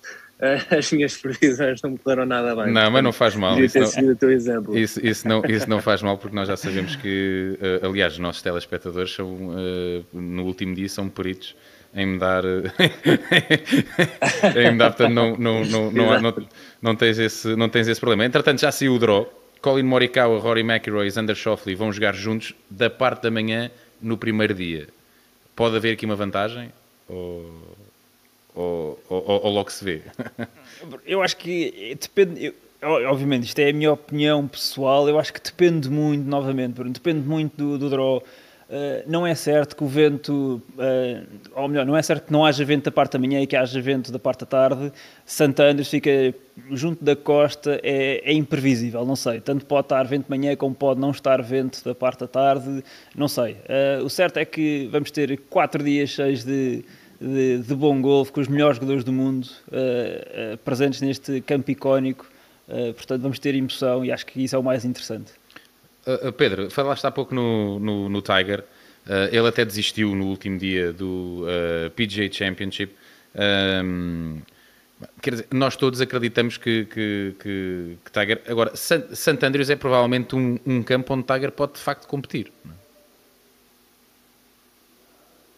as 0.72 0.91
minhas 0.91 1.17
previsões 1.17 1.81
não 1.81 1.91
me 1.91 1.98
correram 1.98 2.25
nada 2.25 2.55
bem. 2.55 2.72
Não, 2.72 2.89
mas 2.89 3.03
não 3.03 3.12
faz 3.12 3.36
mal. 3.36 3.62
Isso 3.62 3.77
não, 3.77 4.12
o 4.12 4.15
teu 4.15 4.31
exemplo. 4.31 4.77
Isso, 4.77 5.05
isso, 5.05 5.27
não, 5.27 5.43
isso 5.46 5.69
não 5.69 5.81
faz 5.81 6.01
mal 6.01 6.17
porque 6.17 6.36
nós 6.36 6.48
já 6.48 6.55
sabemos 6.55 6.96
que, 6.96 7.60
uh, 7.62 7.86
aliás, 7.86 8.13
os 8.13 8.19
nossos 8.19 8.41
telespectadores 8.41 9.13
são, 9.13 9.27
uh, 9.27 10.05
no 10.13 10.46
último 10.46 10.74
dia 10.74 10.88
são 10.88 11.10
peritos 11.10 11.55
em 11.93 12.05
me 12.05 12.19
dar, 12.19 12.43
em 14.55 14.72
me 14.72 14.77
dar 14.77 14.91
portanto 14.91 15.13
não, 15.13 15.36
não, 15.36 15.65
não, 15.65 15.91
não, 15.91 16.22
não, 16.22 16.48
não, 16.81 16.96
tens 16.96 17.19
esse, 17.19 17.53
não 17.58 17.67
tens 17.67 17.89
esse 17.89 18.00
problema. 18.00 18.25
Entretanto, 18.25 18.62
já 18.62 18.72
saiu 18.72 18.93
o 18.93 19.00
draw. 19.00 19.38
Colin 19.62 19.84
Morikawa, 19.84 20.39
Rory 20.39 20.62
McIlroy 20.62 21.08
e 21.08 21.12
Xander 21.12 21.36
vão 21.78 21.92
jogar 21.92 22.13
juntos 22.13 22.54
da 22.70 22.89
parte 22.89 23.24
da 23.24 23.32
manhã 23.32 23.70
no 24.01 24.18
primeiro 24.18 24.54
dia. 24.54 24.88
Pode 25.56 25.75
haver 25.75 25.94
aqui 25.94 26.06
uma 26.06 26.16
vantagem? 26.16 26.72
Ou 27.08 27.78
ou, 28.60 29.00
ou, 29.08 29.42
ou 29.46 29.51
logo 29.51 29.72
se 29.72 29.84
vê? 29.86 30.01
eu 31.06 31.22
acho 31.22 31.38
que 31.38 31.98
depende. 32.00 32.54
Eu, 32.82 32.89
obviamente, 33.10 33.46
isto 33.46 33.60
é 33.60 33.70
a 33.70 33.74
minha 33.74 33.94
opinião 33.94 34.48
pessoal. 34.48 35.08
Eu 35.08 35.20
acho 35.20 35.32
que 35.32 35.42
depende 35.42 35.89
muito, 35.89 36.28
novamente, 36.28 36.82
depende 36.92 37.28
muito 37.28 37.56
do, 37.56 37.78
do 37.78 37.89
draw. 37.89 38.24
Uh, 38.70 39.02
não 39.10 39.26
é 39.26 39.34
certo 39.34 39.76
que 39.76 39.84
o 39.84 39.88
vento, 39.88 40.62
uh, 40.78 41.28
ou 41.56 41.68
melhor, 41.68 41.88
não 41.88 41.98
é 41.98 42.04
certo 42.04 42.28
que 42.28 42.32
não 42.32 42.46
haja 42.46 42.64
vento 42.64 42.86
da 42.86 42.92
parte 42.92 43.14
da 43.14 43.20
manhã 43.20 43.42
e 43.42 43.48
que 43.48 43.56
haja 43.56 43.82
vento 43.82 44.12
da 44.12 44.20
parte 44.20 44.42
da 44.42 44.46
tarde. 44.46 44.94
Santana 45.26 45.84
fica 45.84 46.36
junto 46.70 47.04
da 47.04 47.16
costa, 47.16 47.80
é, 47.82 48.22
é, 48.24 48.32
imprevisível, 48.32 49.04
não 49.08 49.16
sei. 49.16 49.42
Tanto 49.42 49.66
pode 49.66 49.86
estar 49.86 50.04
vento 50.04 50.26
de 50.26 50.30
manhã 50.30 50.56
como 50.56 50.76
pode 50.76 51.00
não 51.00 51.10
estar 51.10 51.42
vento 51.42 51.84
da 51.84 51.96
parte 51.96 52.20
da 52.20 52.28
tarde, 52.28 52.84
não 53.16 53.28
sei. 53.28 53.54
Uh, 53.54 54.06
o 54.06 54.10
certo 54.10 54.38
é 54.38 54.46
que 54.46 54.88
vamos 54.92 55.10
ter 55.10 55.36
quatro 55.50 55.84
dias 55.84 56.12
cheios 56.12 56.44
de, 56.44 56.86
de, 57.20 57.58
de 57.58 57.74
bom 57.74 58.00
golfe, 58.00 58.32
com 58.32 58.40
os 58.40 58.48
melhores 58.48 58.76
jogadores 58.76 59.04
do 59.04 59.12
mundo 59.12 59.48
presentes 60.64 61.02
neste 61.02 61.42
campo 61.42 61.72
icónico. 61.72 62.30
Portanto, 62.96 63.24
vamos 63.24 63.40
ter 63.40 63.56
emoção 63.56 64.06
e 64.06 64.12
acho 64.12 64.28
que 64.28 64.44
isso 64.44 64.56
é 64.56 64.60
o 64.60 64.64
mais 64.64 64.86
interessante. 64.86 65.38
Pedro, 66.38 66.70
falaste 66.70 67.06
há 67.06 67.12
pouco 67.12 67.36
no, 67.36 67.79
no, 67.79 68.10
no 68.10 68.22
Tiger. 68.22 68.63
ele 69.32 69.48
até 69.48 69.63
desistiu 69.63 70.15
no 70.15 70.25
último 70.27 70.58
dia 70.58 70.94
do 70.94 71.46
PGA 71.96 72.32
Championship. 72.32 72.94
Um, 73.36 74.41
quer 75.22 75.32
dizer, 75.32 75.48
nós 75.51 75.75
todos 75.75 76.01
acreditamos 76.01 76.58
que, 76.58 76.86
que, 76.86 77.36
que, 77.39 77.98
que 78.03 78.12
Tiger. 78.12 78.41
Agora, 78.48 78.75
St. 78.75 79.46
Andrews 79.46 79.70
é 79.70 79.75
provavelmente 79.75 80.35
um, 80.35 80.59
um 80.66 80.83
campo 80.83 81.14
onde 81.14 81.24
Tiger 81.24 81.51
pode 81.51 81.74
de 81.74 81.79
facto 81.79 82.07
competir. 82.07 82.51
É? 82.66 82.79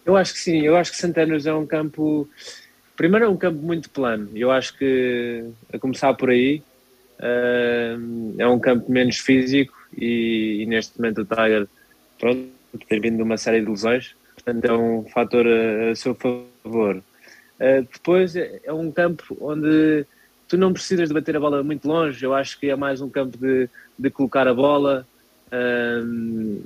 Eu 0.06 0.17
acho 0.17 0.34
que 0.34 0.39
sim, 0.39 0.62
eu 0.62 0.75
acho 0.75 0.91
que 0.91 0.97
Santanos 0.97 1.45
é 1.45 1.54
um 1.54 1.65
campo. 1.65 2.27
Primeiro, 2.95 3.25
é 3.25 3.30
um 3.30 3.38
campo 3.38 3.60
muito 3.62 3.89
plano. 3.89 4.30
Eu 4.36 4.51
acho 4.51 4.77
que, 4.77 5.45
a 5.71 5.80
começar 5.80 6.13
por 6.13 6.30
aí, 6.30 6.62
uh, 7.19 8.36
é 8.38 8.47
um 8.47 8.60
campo 8.60 8.91
menos 8.91 9.17
físico 9.17 9.80
e, 9.97 10.62
e, 10.62 10.65
neste 10.65 10.99
momento 10.99 11.21
o 11.21 11.25
Tiger 11.25 11.67
pronto, 12.19 12.49
tem 12.88 12.99
vindo 12.99 13.23
uma 13.23 13.38
série 13.38 13.62
de 13.62 13.69
lesões, 13.69 14.15
portanto 14.36 14.65
é 14.65 14.73
um 14.73 15.04
fator 15.06 15.45
a, 15.47 15.91
a 15.91 15.95
seu 15.95 16.15
favor. 16.15 16.97
Uh, 16.97 17.88
depois, 17.91 18.36
é, 18.36 18.60
é 18.63 18.73
um 18.73 18.91
campo 18.91 19.38
onde 19.39 20.06
tu 20.47 20.58
não 20.58 20.73
precisas 20.73 21.08
de 21.08 21.13
bater 21.13 21.36
a 21.38 21.39
bola 21.39 21.63
muito 21.63 21.88
longe, 21.88 22.23
eu 22.25 22.34
acho 22.34 22.60
que 22.60 22.69
é 22.69 22.75
mais 22.75 23.01
um 23.01 23.10
campo 23.10 23.38
de, 23.38 23.69
de 23.97 24.10
colocar 24.10 24.47
a 24.47 24.54
bola. 24.54 25.08
Uh, 25.47 26.63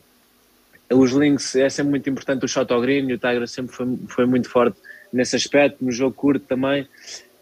os 0.91 1.11
links 1.11 1.55
é 1.55 1.69
sempre 1.69 1.91
muito 1.91 2.09
importante 2.09 2.45
o 2.45 2.47
shot 2.47 2.71
ao 2.71 2.81
green, 2.81 3.11
o 3.11 3.17
Tiger 3.17 3.47
sempre 3.47 3.75
foi, 3.75 3.97
foi 4.07 4.25
muito 4.25 4.49
forte 4.49 4.77
nesse 5.11 5.35
aspecto, 5.35 5.83
no 5.83 5.91
jogo 5.91 6.15
curto 6.15 6.45
também. 6.45 6.88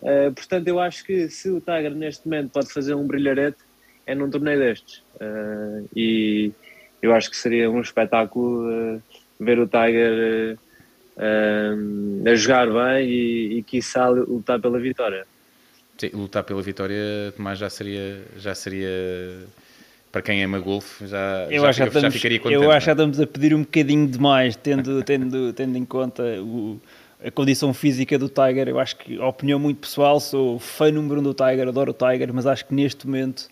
Uh, 0.02 0.34
portanto, 0.34 0.67
eu 0.67 0.80
acho 0.80 1.04
que 1.06 1.30
se 1.30 1.50
o 1.50 1.60
Tiger 1.60 1.91
neste 1.91 2.26
momento 2.26 2.52
pode 2.52 2.72
fazer 2.72 2.93
um 2.93 3.06
brilharete, 3.06 3.58
é 4.06 4.16
num 4.16 4.30
torneio 4.30 4.60
destes. 4.60 5.04
Uh, 5.16 5.88
e 5.96 6.52
eu 7.02 7.13
acho 7.13 7.30
que 7.30 7.38
seria 7.38 7.70
um 7.70 7.82
espetáculo 7.82 8.70
uh, 8.70 9.02
ver 9.39 9.60
o 9.60 9.68
Tiger 9.68 10.58
a 11.16 12.36
jogar 12.36 12.66
bem 12.66 13.08
e, 13.08 13.58
e 13.60 13.63
quiçá 13.63 14.10
lutar 14.10 14.60
pela 14.60 14.80
vitória. 14.80 15.28
Sim, 15.98 16.10
lutar 16.13 16.44
pela 16.44 16.62
vitória, 16.62 17.32
Tomás, 17.36 17.60
já 17.60 17.70
seria, 17.70 18.24
já 18.36 18.56
seria 18.56 18.89
para 20.13 20.22
quem 20.22 20.44
ama 20.44 20.60
golfe, 20.60 21.08
já, 21.08 21.48
eu 21.50 21.63
já, 21.63 21.70
acho 21.70 21.84
fica, 21.86 22.00
já 22.00 22.12
ficaria 22.12 22.39
contente. 22.39 22.63
Eu 22.63 22.72
acho 22.72 22.86
que 22.86 22.89
é? 22.89 22.94
estamos 22.94 23.20
a 23.20 23.26
pedir 23.26 23.56
um 23.56 23.62
bocadinho 23.62 24.08
demais, 24.08 24.56
tendo, 24.56 25.02
tendo, 25.04 25.54
tendo 25.54 25.76
em 25.76 25.84
conta 25.84 26.24
o, 26.39 26.80
a 27.24 27.32
condição 27.32 27.74
física 27.74 28.18
do 28.20 28.30
Tiger. 28.30 28.70
Eu 28.70 28.80
acho 28.80 28.96
que, 28.96 29.20
a 29.20 29.28
opinião 29.28 29.58
muito 29.58 29.80
pessoal, 29.80 30.20
sou 30.20 30.60
fã 30.60 30.92
número 30.92 31.20
um 31.20 31.24
do 31.24 31.34
Tiger, 31.34 31.68
adoro 31.68 31.89
o 31.89 31.94
Tiger, 31.94 32.32
mas 32.32 32.46
acho 32.46 32.66
que 32.66 32.76
neste 32.76 33.08
momento. 33.08 33.48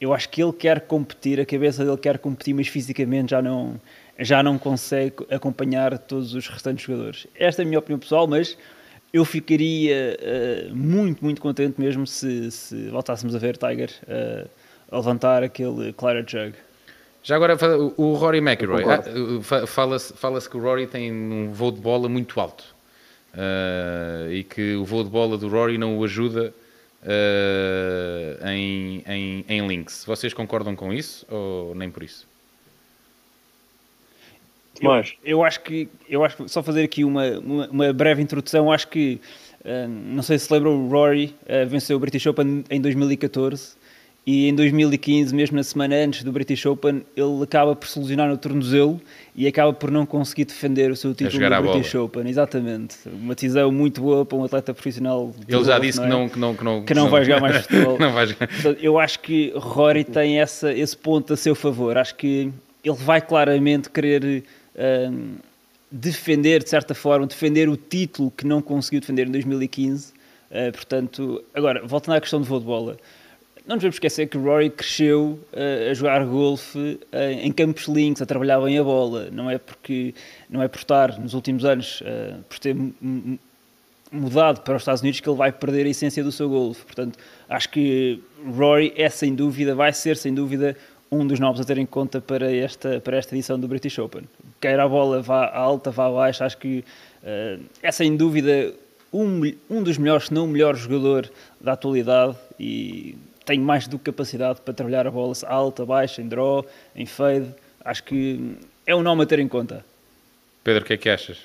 Eu 0.00 0.12
acho 0.12 0.28
que 0.28 0.42
ele 0.42 0.52
quer 0.52 0.80
competir, 0.82 1.40
a 1.40 1.46
cabeça 1.46 1.84
dele 1.84 1.96
quer 1.96 2.18
competir, 2.18 2.54
mas 2.54 2.68
fisicamente 2.68 3.30
já 3.30 3.40
não, 3.40 3.80
já 4.18 4.42
não 4.42 4.58
consegue 4.58 5.14
acompanhar 5.30 5.98
todos 5.98 6.34
os 6.34 6.48
restantes 6.48 6.84
jogadores. 6.84 7.26
Esta 7.34 7.62
é 7.62 7.64
a 7.64 7.66
minha 7.66 7.78
opinião 7.78 7.98
pessoal, 7.98 8.26
mas 8.26 8.58
eu 9.12 9.24
ficaria 9.24 10.18
uh, 10.20 10.76
muito, 10.76 11.24
muito 11.24 11.40
contente 11.40 11.80
mesmo 11.80 12.06
se, 12.06 12.50
se 12.50 12.88
voltássemos 12.90 13.34
a 13.34 13.38
ver 13.38 13.56
Tiger 13.56 13.90
uh, 14.02 14.48
a 14.90 14.96
levantar 14.96 15.42
aquele 15.42 15.92
Clara 15.94 16.24
Jug. 16.26 16.54
Já 17.22 17.34
agora, 17.34 17.56
o 17.96 18.14
Rory 18.14 18.38
McIlroy, 18.38 18.84
ah, 18.84 19.66
fala-se 19.66 20.12
fala 20.12 20.40
que 20.40 20.56
o 20.56 20.60
Rory 20.60 20.86
tem 20.86 21.10
um 21.10 21.50
voo 21.52 21.72
de 21.72 21.80
bola 21.80 22.08
muito 22.08 22.38
alto 22.38 22.64
uh, 23.34 24.30
e 24.30 24.44
que 24.44 24.76
o 24.76 24.84
voo 24.84 25.02
de 25.02 25.10
bola 25.10 25.36
do 25.36 25.48
Rory 25.48 25.76
não 25.76 25.98
o 25.98 26.04
ajuda 26.04 26.54
uh, 27.06 28.48
em, 28.48 29.02
em, 29.06 29.44
em 29.48 29.66
links. 29.66 30.04
Vocês 30.04 30.34
concordam 30.34 30.74
com 30.76 30.92
isso 30.92 31.26
ou 31.30 31.74
nem 31.74 31.90
por 31.90 32.02
isso? 32.02 32.26
Eu, 34.80 34.90
eu, 35.24 35.44
acho 35.44 35.62
que, 35.62 35.88
eu 36.06 36.22
acho 36.22 36.36
que, 36.36 36.48
só 36.50 36.62
fazer 36.62 36.82
aqui 36.82 37.02
uma, 37.02 37.26
uma, 37.38 37.66
uma 37.68 37.92
breve 37.94 38.20
introdução, 38.20 38.70
acho 38.70 38.88
que, 38.88 39.20
uh, 39.64 39.88
não 39.88 40.22
sei 40.22 40.38
se 40.38 40.52
lembram, 40.52 40.84
o 40.84 40.88
Rory 40.88 41.34
venceu 41.66 41.96
o 41.96 42.00
British 42.00 42.26
Open 42.26 42.62
em 42.68 42.80
2014 42.80 43.85
e 44.26 44.48
em 44.48 44.54
2015, 44.56 45.32
mesmo 45.32 45.56
na 45.56 45.62
semana 45.62 45.94
antes 45.94 46.24
do 46.24 46.32
British 46.32 46.66
Open, 46.66 47.04
ele 47.16 47.42
acaba 47.44 47.76
por 47.76 47.86
se 47.86 47.96
lesionar 47.96 48.28
no 48.28 48.36
tornozelo 48.36 49.00
e 49.36 49.46
acaba 49.46 49.72
por 49.72 49.88
não 49.88 50.04
conseguir 50.04 50.46
defender 50.46 50.90
o 50.90 50.96
seu 50.96 51.14
título 51.14 51.48
no 51.48 51.62
British 51.62 51.94
Open. 51.94 52.28
Exatamente. 52.28 52.96
Uma 53.06 53.36
decisão 53.36 53.70
muito 53.70 54.00
boa 54.00 54.26
para 54.26 54.36
um 54.36 54.42
atleta 54.42 54.74
profissional. 54.74 55.32
Ele 55.46 55.64
já 55.64 55.78
disse 55.78 56.00
não 56.00 56.04
é? 56.04 56.08
que, 56.08 56.10
não, 56.10 56.28
que, 56.28 56.38
não, 56.40 56.54
que, 56.56 56.64
não, 56.64 56.84
que 56.86 56.94
não 56.94 57.08
vai 57.08 57.24
jogar 57.24 57.40
mais 57.40 57.58
futebol. 57.58 57.98
não 58.00 58.12
vai 58.12 58.26
jogar. 58.26 58.48
Eu 58.80 58.98
acho 58.98 59.20
que 59.20 59.52
Rory 59.54 60.02
tem 60.02 60.40
essa, 60.40 60.72
esse 60.72 60.96
ponto 60.96 61.32
a 61.32 61.36
seu 61.36 61.54
favor. 61.54 61.96
Acho 61.96 62.16
que 62.16 62.50
ele 62.82 62.96
vai 62.96 63.20
claramente 63.20 63.88
querer 63.88 64.42
um, 65.08 65.36
defender, 65.88 66.64
de 66.64 66.68
certa 66.68 66.96
forma, 66.96 67.28
defender 67.28 67.68
o 67.68 67.76
título 67.76 68.32
que 68.36 68.44
não 68.44 68.60
conseguiu 68.60 68.98
defender 68.98 69.28
em 69.28 69.30
2015. 69.30 70.12
Uh, 70.50 70.72
portanto, 70.72 71.44
agora, 71.54 71.86
voltando 71.86 72.16
à 72.16 72.20
questão 72.20 72.40
de 72.40 72.48
voo 72.48 72.58
de 72.58 72.66
bola 72.66 72.96
não 73.66 73.74
nos 73.74 73.82
vamos 73.82 73.96
esquecer 73.96 74.28
que 74.28 74.38
Rory 74.38 74.70
cresceu 74.70 75.40
uh, 75.52 75.90
a 75.90 75.94
jogar 75.94 76.24
golfe 76.24 76.78
uh, 76.78 77.16
em 77.42 77.50
campos 77.50 77.88
links, 77.88 78.22
a 78.22 78.26
trabalhar 78.26 78.60
bem 78.60 78.78
a 78.78 78.84
bola. 78.84 79.28
Não 79.32 79.50
é 79.50 79.58
porque 79.58 80.14
não 80.48 80.62
é 80.62 80.68
por 80.68 80.78
estar 80.78 81.18
nos 81.18 81.34
últimos 81.34 81.64
anos, 81.64 82.00
uh, 82.02 82.42
por 82.48 82.60
ter 82.60 82.76
mudado 84.12 84.60
para 84.60 84.76
os 84.76 84.82
Estados 84.82 85.02
Unidos 85.02 85.18
que 85.18 85.28
ele 85.28 85.36
vai 85.36 85.50
perder 85.50 85.84
a 85.84 85.88
essência 85.88 86.22
do 86.22 86.30
seu 86.30 86.48
golfe. 86.48 86.84
Portanto, 86.84 87.18
acho 87.48 87.68
que 87.70 88.22
Rory 88.56 88.92
é 88.96 89.08
sem 89.08 89.34
dúvida, 89.34 89.74
vai 89.74 89.92
ser 89.92 90.16
sem 90.16 90.32
dúvida 90.32 90.76
um 91.10 91.26
dos 91.26 91.40
nomes 91.40 91.60
a 91.60 91.64
ter 91.64 91.78
em 91.78 91.86
conta 91.86 92.20
para 92.20 92.54
esta, 92.54 93.00
para 93.00 93.16
esta 93.16 93.34
edição 93.34 93.58
do 93.58 93.66
British 93.66 93.98
Open. 93.98 94.22
Quer 94.60 94.78
a 94.78 94.86
bola 94.86 95.20
vá 95.22 95.50
alta, 95.52 95.90
vá 95.90 96.06
abaixo, 96.06 96.44
acho 96.44 96.58
que 96.58 96.84
é 97.82 97.90
sem 97.90 98.16
dúvida 98.16 98.72
um, 99.12 99.40
um 99.68 99.82
dos 99.82 99.98
melhores, 99.98 100.26
se 100.26 100.34
não 100.34 100.44
o 100.44 100.48
melhor 100.48 100.76
jogador 100.76 101.28
da 101.60 101.72
atualidade 101.72 102.36
e 102.58 103.16
tem 103.46 103.60
mais 103.60 103.86
do 103.86 103.96
que 103.96 104.06
capacidade 104.06 104.60
para 104.60 104.74
trabalhar 104.74 105.06
a 105.06 105.10
bola 105.10 105.32
alta, 105.46 105.86
baixa, 105.86 106.20
em 106.20 106.28
draw, 106.28 106.66
em 106.94 107.06
fade. 107.06 107.46
Acho 107.84 108.02
que 108.02 108.56
é 108.84 108.94
um 108.94 109.02
nome 109.02 109.22
a 109.22 109.26
ter 109.26 109.38
em 109.38 109.46
conta. 109.48 109.84
Pedro, 110.64 110.82
o 110.82 110.86
que 110.86 110.94
é 110.94 110.96
que 110.96 111.08
achas? 111.08 111.38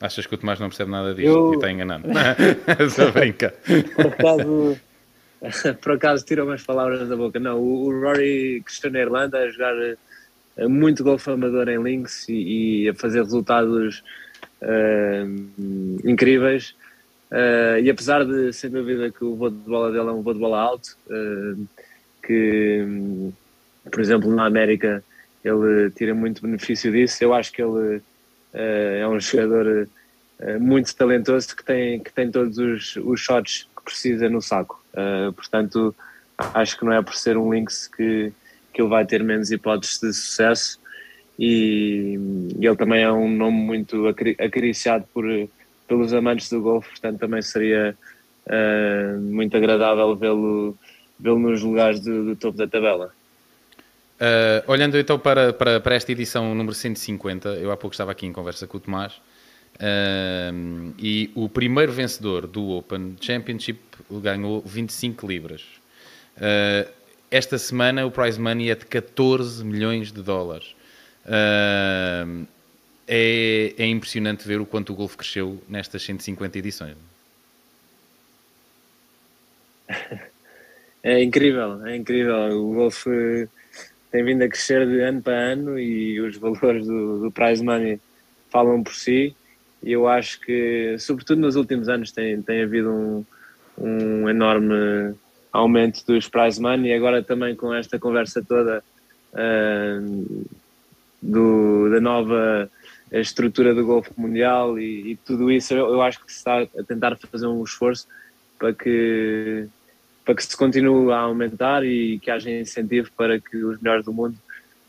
Achas 0.00 0.26
que 0.26 0.34
o 0.34 0.38
Tomás 0.38 0.58
não 0.58 0.68
percebe 0.68 0.90
nada 0.90 1.14
disto 1.14 1.28
Eu... 1.28 1.52
e 1.52 1.56
está 1.56 1.70
enganado? 1.70 2.04
Só 2.90 3.10
brinca. 3.10 3.54
Por 3.94 4.06
acaso, 4.06 4.80
por 5.80 5.92
acaso 5.92 6.24
tirou 6.24 6.46
umas 6.46 6.62
palavras 6.62 7.06
da 7.06 7.16
boca. 7.16 7.38
Não, 7.38 7.58
o, 7.58 7.84
o 7.86 8.00
Rory 8.00 8.62
que 8.64 8.70
está 8.70 8.88
na 8.88 9.00
Irlanda 9.00 9.38
a 9.38 9.48
jogar 9.50 9.74
eh, 10.56 10.66
muito 10.66 11.04
golfe 11.04 11.30
amador 11.30 11.68
em 11.68 11.82
links 11.82 12.28
e, 12.28 12.84
e, 12.84 12.88
a 12.88 12.94
fazer 12.94 13.22
resultados 13.22 14.02
uh, 14.62 16.08
incríveis. 16.08 16.74
Uh, 17.30 17.80
e 17.82 17.90
apesar 17.90 18.24
de, 18.24 18.52
sem 18.52 18.70
dúvida, 18.70 19.10
que 19.10 19.24
o 19.24 19.34
voo 19.34 19.50
de 19.50 19.56
bola 19.56 19.90
dele 19.90 20.08
é 20.08 20.12
um 20.12 20.22
voo 20.22 20.34
de 20.34 20.40
bola 20.40 20.60
alto, 20.60 20.96
uh, 21.08 21.66
que, 22.24 22.84
por 23.90 24.00
exemplo, 24.00 24.32
na 24.34 24.46
América 24.46 25.02
ele 25.44 25.90
tira 25.90 26.14
muito 26.14 26.42
benefício 26.42 26.90
disso, 26.90 27.22
eu 27.22 27.32
acho 27.32 27.52
que 27.52 27.62
ele 27.62 28.00
é 28.52 29.06
um 29.06 29.20
jogador 29.20 29.88
muito 30.58 30.94
talentoso 30.96 31.54
que 31.54 31.64
tem, 31.64 32.00
que 32.00 32.12
tem 32.12 32.30
todos 32.30 32.58
os, 32.58 32.96
os 32.96 33.20
shots 33.20 33.68
que 33.76 33.84
precisa 33.84 34.28
no 34.28 34.40
saco. 34.40 34.82
Uh, 34.92 35.32
portanto, 35.32 35.94
acho 36.38 36.78
que 36.78 36.84
não 36.84 36.92
é 36.92 37.02
por 37.02 37.14
ser 37.14 37.36
um 37.36 37.52
Lynx 37.52 37.86
que, 37.86 38.32
que 38.72 38.82
ele 38.82 38.88
vai 38.88 39.06
ter 39.06 39.22
menos 39.22 39.50
hipóteses 39.50 40.00
de 40.00 40.12
sucesso 40.12 40.80
e, 41.38 42.18
e 42.58 42.66
ele 42.66 42.76
também 42.76 43.02
é 43.02 43.12
um 43.12 43.28
nome 43.28 43.58
muito 43.58 44.06
acariciado 44.38 45.06
por, 45.12 45.24
pelos 45.86 46.12
amantes 46.12 46.50
do 46.50 46.60
golfe, 46.60 46.90
portanto 46.90 47.18
também 47.18 47.42
seria 47.42 47.96
uh, 48.46 49.20
muito 49.20 49.56
agradável 49.56 50.14
vê-lo 50.16 50.76
vê 51.18 51.30
nos 51.30 51.62
lugares 51.62 52.00
do, 52.00 52.26
do, 52.26 52.36
topo 52.36 52.58
da 52.58 52.66
tabela. 52.66 53.12
Uh, 54.20 54.70
olhando 54.70 54.98
então 54.98 55.18
para, 55.18 55.52
para, 55.52 55.80
para, 55.80 55.94
esta 55.94 56.12
edição 56.12 56.54
número 56.54 56.74
150, 56.74 57.48
eu 57.50 57.70
há 57.70 57.76
pouco 57.76 57.94
estava 57.94 58.12
aqui 58.12 58.26
em 58.26 58.32
conversa 58.32 58.66
com 58.66 58.76
o 58.76 58.80
Tomás, 58.80 59.14
uh, 59.14 60.94
e 60.98 61.30
o 61.34 61.48
primeiro 61.48 61.92
vencedor 61.92 62.46
do 62.46 62.70
Open 62.70 63.16
Championship 63.20 63.80
ganhou 64.10 64.62
25 64.62 65.26
libras. 65.26 65.64
Esta 67.30 67.58
semana 67.58 68.06
o 68.06 68.10
prize 68.10 68.40
money 68.40 68.70
é 68.70 68.74
de 68.74 68.86
14 68.86 69.64
milhões 69.64 70.12
de 70.12 70.22
dólares. 70.22 70.76
Uh, 71.26 72.46
é, 73.06 73.74
é, 73.78 73.86
impressionante 73.86 74.46
ver 74.46 74.60
o 74.60 74.66
quanto 74.66 74.92
o 74.92 74.96
golfe 74.96 75.16
cresceu 75.16 75.62
nestas 75.68 76.02
150 76.02 76.58
edições. 76.58 76.96
É 81.02 81.22
incrível, 81.22 81.86
é 81.86 81.94
incrível. 81.94 82.34
O 82.60 82.74
golfe 82.74 83.48
tem 84.10 84.24
vindo 84.24 84.42
a 84.42 84.48
crescer 84.48 84.84
de 84.88 85.00
ano 85.02 85.22
para 85.22 85.34
ano 85.34 85.78
e 85.78 86.20
os 86.20 86.36
valores 86.36 86.84
do, 86.84 87.20
do 87.20 87.30
prize 87.30 87.62
money 87.62 88.00
falam 88.50 88.82
por 88.82 88.92
si. 88.92 89.36
E 89.82 89.92
eu 89.92 90.08
acho 90.08 90.40
que, 90.40 90.96
sobretudo 90.98 91.40
nos 91.40 91.54
últimos 91.54 91.88
anos, 91.88 92.10
tem, 92.10 92.42
tem 92.42 92.60
havido 92.60 92.90
um, 92.90 93.24
um 93.78 94.28
enorme 94.28 95.14
aumento 95.52 96.04
dos 96.04 96.28
prize 96.28 96.60
money 96.60 96.90
e 96.90 96.94
agora 96.94 97.22
também 97.22 97.54
com 97.54 97.72
esta 97.72 98.00
conversa 98.00 98.42
toda 98.42 98.82
uh, 99.32 100.46
do, 101.22 101.88
da 101.90 102.00
nova 102.00 102.70
estrutura 103.12 103.74
do 103.74 103.86
golfe 103.86 104.10
mundial 104.16 104.78
e, 104.78 105.12
e, 105.12 105.16
tudo 105.16 105.50
isso 105.50 105.72
eu, 105.72 105.86
eu, 105.86 106.02
acho 106.02 106.24
que 106.24 106.32
se 106.32 106.38
está 106.38 106.62
a 106.62 106.82
tentar 106.86 107.16
fazer 107.16 107.46
um 107.46 107.62
esforço 107.62 108.06
para 108.58 108.72
que 108.72 109.68
para 110.24 110.34
que 110.34 110.44
se 110.44 110.56
continue 110.56 111.12
a 111.12 111.18
aumentar 111.18 111.84
e 111.84 112.18
que 112.18 112.30
haja 112.30 112.50
incentivo 112.50 113.10
para 113.16 113.38
que 113.38 113.56
os 113.58 113.80
melhores 113.80 114.04
do 114.04 114.12
mundo 114.12 114.36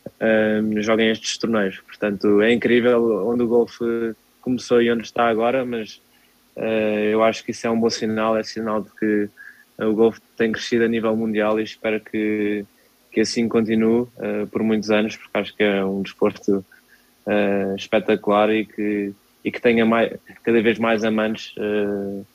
uh, 0.07 0.81
joguem 0.81 1.11
estes 1.11 1.37
torneios. 1.37 1.79
Portanto, 1.81 2.41
é 2.41 2.51
incrível 2.51 3.27
onde 3.27 3.43
o 3.43 3.47
golfe 3.47 4.15
começou 4.41 4.81
e 4.81 4.91
onde 4.91 5.03
está 5.03 5.27
agora, 5.27 5.63
mas 5.63 6.01
eh, 6.57 7.11
eu 7.13 7.23
acho 7.23 7.43
que 7.43 7.51
isso 7.51 7.67
é 7.67 7.69
um 7.69 7.79
bom 7.79 7.89
sinal, 7.89 8.35
é 8.35 8.43
sinal 8.43 8.81
de 8.81 8.89
que 8.91 9.29
o 9.77 9.93
golfe 9.93 10.19
tem 10.35 10.51
crescido 10.51 10.85
a 10.85 10.87
nível 10.87 11.15
mundial 11.15 11.59
e 11.59 11.63
espero 11.63 11.99
que, 11.99 12.65
que 13.11 13.21
assim 13.21 13.47
continue 13.47 14.01
uh, 14.01 14.47
por 14.51 14.63
muitos 14.63 14.89
anos, 14.89 15.15
porque 15.15 15.37
acho 15.37 15.55
que 15.55 15.63
é 15.63 15.85
um 15.85 16.01
desporto 16.01 16.65
uh, 17.27 17.75
espetacular 17.75 18.49
e 18.49 18.65
que, 18.65 19.13
e 19.43 19.51
que 19.51 19.61
tenha 19.61 19.85
mais, 19.85 20.13
cada 20.43 20.61
vez 20.61 20.79
mais 20.79 21.03
amantes 21.03 21.53
uh, 21.57 22.25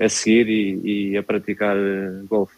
a 0.00 0.08
seguir 0.08 0.48
e, 0.48 1.10
e 1.12 1.16
a 1.16 1.22
praticar 1.22 1.76
golfe. 2.28 2.56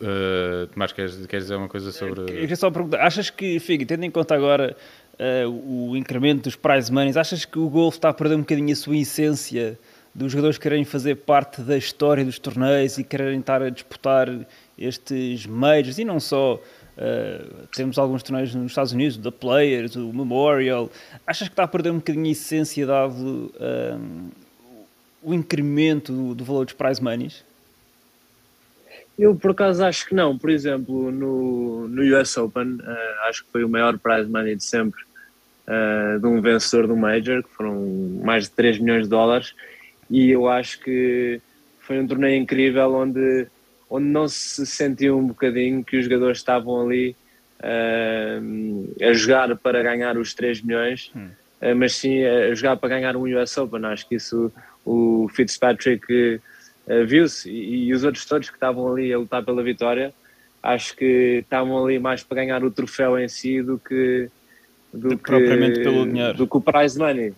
Uh, 0.00 0.66
Tomás, 0.68 0.92
queres, 0.92 1.26
queres 1.26 1.44
dizer 1.44 1.56
uma 1.56 1.68
coisa 1.68 1.92
sobre. 1.92 2.22
Eu 2.22 2.26
queria 2.26 2.56
só 2.56 2.70
perguntar: 2.70 3.02
achas 3.02 3.28
que, 3.28 3.60
Figue, 3.60 3.84
tendo 3.84 4.04
em 4.04 4.10
conta 4.10 4.34
agora 4.34 4.74
uh, 5.18 5.90
o 5.90 5.94
incremento 5.94 6.44
dos 6.44 6.56
prize 6.56 6.90
monies, 6.90 7.18
achas 7.18 7.44
que 7.44 7.58
o 7.58 7.68
golfe 7.68 7.98
está 7.98 8.08
a 8.08 8.14
perder 8.14 8.36
um 8.36 8.40
bocadinho 8.40 8.72
a 8.72 8.76
sua 8.76 8.96
essência 8.96 9.78
dos 10.14 10.32
jogadores 10.32 10.58
quererem 10.58 10.84
fazer 10.84 11.16
parte 11.16 11.60
da 11.60 11.76
história 11.76 12.24
dos 12.24 12.38
torneios 12.38 12.98
e 12.98 13.04
quererem 13.04 13.40
estar 13.40 13.62
a 13.62 13.68
disputar 13.68 14.28
estes 14.78 15.46
majors 15.46 15.98
e 15.98 16.04
não 16.04 16.18
só? 16.18 16.58
Uh, 17.00 17.66
temos 17.74 17.98
alguns 17.98 18.22
torneios 18.22 18.54
nos 18.54 18.72
Estados 18.72 18.92
Unidos, 18.92 19.16
The 19.16 19.30
Players, 19.30 19.96
o 19.96 20.12
Memorial. 20.12 20.90
Achas 21.26 21.48
que 21.48 21.52
está 21.54 21.62
a 21.62 21.68
perder 21.68 21.90
um 21.90 21.96
bocadinho 21.96 22.26
a 22.26 22.30
essência 22.30 22.86
dado 22.86 23.14
uh, 23.56 24.30
o 25.22 25.32
incremento 25.32 26.12
do, 26.12 26.34
do, 26.34 26.44
valor 26.44 26.66
dos 26.66 26.74
prize 26.74 27.02
monies? 27.02 27.42
Eu 29.18 29.34
por 29.34 29.52
acaso 29.52 29.82
acho 29.82 30.06
que 30.06 30.14
não. 30.14 30.36
Por 30.36 30.50
exemplo, 30.50 31.10
no, 31.10 31.88
no 31.88 32.20
US 32.20 32.36
Open, 32.36 32.74
uh, 32.74 33.28
acho 33.28 33.44
que 33.44 33.50
foi 33.50 33.64
o 33.64 33.68
maior 33.68 33.98
prize 33.98 34.28
money 34.28 34.54
de 34.54 34.64
sempre 34.64 35.00
uh, 35.66 36.20
de 36.20 36.26
um 36.26 36.40
vencedor 36.42 36.86
do 36.86 36.96
Major, 36.96 37.42
que 37.42 37.50
foram 37.50 38.20
mais 38.22 38.44
de 38.44 38.50
3 38.50 38.78
milhões 38.78 39.04
de 39.04 39.08
dólares, 39.08 39.54
e 40.10 40.30
eu 40.30 40.48
acho 40.48 40.80
que 40.80 41.40
foi 41.80 41.98
um 41.98 42.06
torneio 42.06 42.40
incrível 42.40 42.94
onde, 42.94 43.46
onde 43.90 44.06
não 44.06 44.28
se 44.28 44.64
sentiu 44.64 45.18
um 45.18 45.26
bocadinho 45.26 45.84
que 45.84 45.96
os 45.96 46.04
jogadores 46.04 46.38
estavam 46.38 46.80
ali 46.80 47.16
uh, 47.60 49.04
a 49.04 49.12
jogar 49.12 49.54
para 49.56 49.82
ganhar 49.82 50.16
os 50.16 50.32
3 50.32 50.62
milhões, 50.62 51.10
hum. 51.14 51.28
uh, 51.60 51.76
mas 51.76 51.94
sim 51.94 52.24
a 52.24 52.54
jogar 52.54 52.76
para 52.76 52.90
ganhar 52.90 53.16
um 53.16 53.24
US 53.42 53.58
Open. 53.58 53.84
Acho 53.86 54.08
que 54.08 54.14
isso 54.14 54.52
o 54.86 55.28
Fitzpatrick 55.34 56.40
viu-se 57.06 57.50
e, 57.50 57.88
e 57.88 57.94
os 57.94 58.04
outros 58.04 58.24
todos 58.24 58.48
que 58.48 58.56
estavam 58.56 58.92
ali 58.92 59.12
a 59.12 59.18
lutar 59.18 59.44
pela 59.44 59.62
vitória 59.62 60.12
acho 60.62 60.96
que 60.96 61.40
estavam 61.42 61.84
ali 61.84 61.98
mais 61.98 62.22
para 62.22 62.36
ganhar 62.36 62.64
o 62.64 62.70
troféu 62.70 63.18
em 63.18 63.28
si 63.28 63.62
do 63.62 63.78
que 63.78 64.28
do 64.92 65.10
que, 65.10 65.16
propriamente 65.16 65.80
pelo 65.80 66.04
dinheiro. 66.06 66.36
Do 66.36 66.46
que 66.46 66.56
o 66.56 66.60
prize 66.60 66.98
money. 66.98 67.32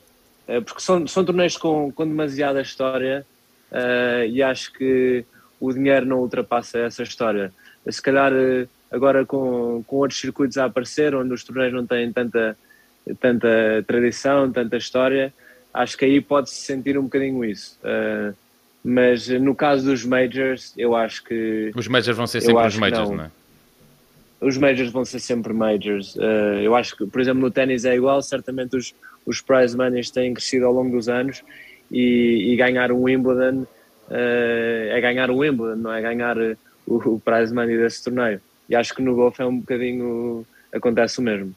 Porque 0.64 0.80
são, 0.80 1.06
são 1.06 1.24
torneios 1.24 1.56
com, 1.56 1.92
com 1.92 2.06
demasiada 2.06 2.60
história 2.60 3.26
uh, 3.70 4.26
e 4.26 4.42
acho 4.42 4.72
que 4.72 5.24
o 5.62 5.72
dinheiro 5.72 6.04
não 6.04 6.18
ultrapassa 6.18 6.80
essa 6.80 7.04
história. 7.04 7.52
Se 7.88 8.02
calhar 8.02 8.32
eh, 8.32 8.66
agora 8.90 9.24
com, 9.24 9.84
com 9.86 9.96
outros 9.96 10.18
circuitos 10.20 10.58
a 10.58 10.64
aparecer, 10.64 11.14
onde 11.14 11.32
os 11.32 11.44
torneios 11.44 11.72
não 11.72 11.86
têm 11.86 12.12
tanta, 12.12 12.56
tanta 13.20 13.48
tradição, 13.86 14.50
tanta 14.50 14.76
história, 14.76 15.32
acho 15.72 15.96
que 15.96 16.04
aí 16.04 16.20
pode-se 16.20 16.56
sentir 16.56 16.98
um 16.98 17.04
bocadinho 17.04 17.44
isso. 17.44 17.78
Uh, 17.84 18.34
mas 18.82 19.28
no 19.28 19.54
caso 19.54 19.86
dos 19.86 20.04
majors, 20.04 20.74
eu 20.76 20.96
acho 20.96 21.22
que. 21.22 21.70
Os 21.76 21.86
majors 21.86 22.16
vão 22.16 22.26
ser 22.26 22.40
sempre 22.40 22.66
os 22.66 22.76
majors, 22.76 23.08
não, 23.08 23.16
não 23.16 23.24
é? 23.26 23.30
os 24.40 24.58
majors 24.58 24.90
vão 24.90 25.04
ser 25.04 25.20
sempre 25.20 25.52
majors. 25.52 26.16
Uh, 26.16 26.58
eu 26.60 26.74
acho 26.74 26.96
que, 26.96 27.06
por 27.06 27.20
exemplo, 27.20 27.40
no 27.40 27.52
ténis 27.52 27.84
é 27.84 27.94
igual, 27.94 28.20
certamente 28.20 28.76
os, 28.76 28.92
os 29.24 29.40
prize 29.40 29.76
monies 29.76 30.10
têm 30.10 30.34
crescido 30.34 30.66
ao 30.66 30.72
longo 30.72 30.90
dos 30.90 31.08
anos 31.08 31.44
e, 31.88 32.52
e 32.52 32.56
ganhar 32.56 32.90
um 32.90 33.04
Wimbledon 33.04 33.64
é 34.10 35.00
ganhar 35.00 35.30
um 35.30 35.38
Wimbledon, 35.38 35.76
não 35.76 35.92
é 35.92 36.00
ganhar 36.00 36.36
o, 36.86 36.96
o 36.96 37.20
prize 37.20 37.54
money 37.54 37.76
desse 37.76 38.04
torneio. 38.04 38.40
E 38.68 38.74
acho 38.74 38.94
que 38.94 39.02
no 39.02 39.14
golfe 39.14 39.42
é 39.42 39.46
um 39.46 39.58
bocadinho, 39.58 40.46
acontece 40.72 41.18
o 41.18 41.22
mesmo. 41.22 41.54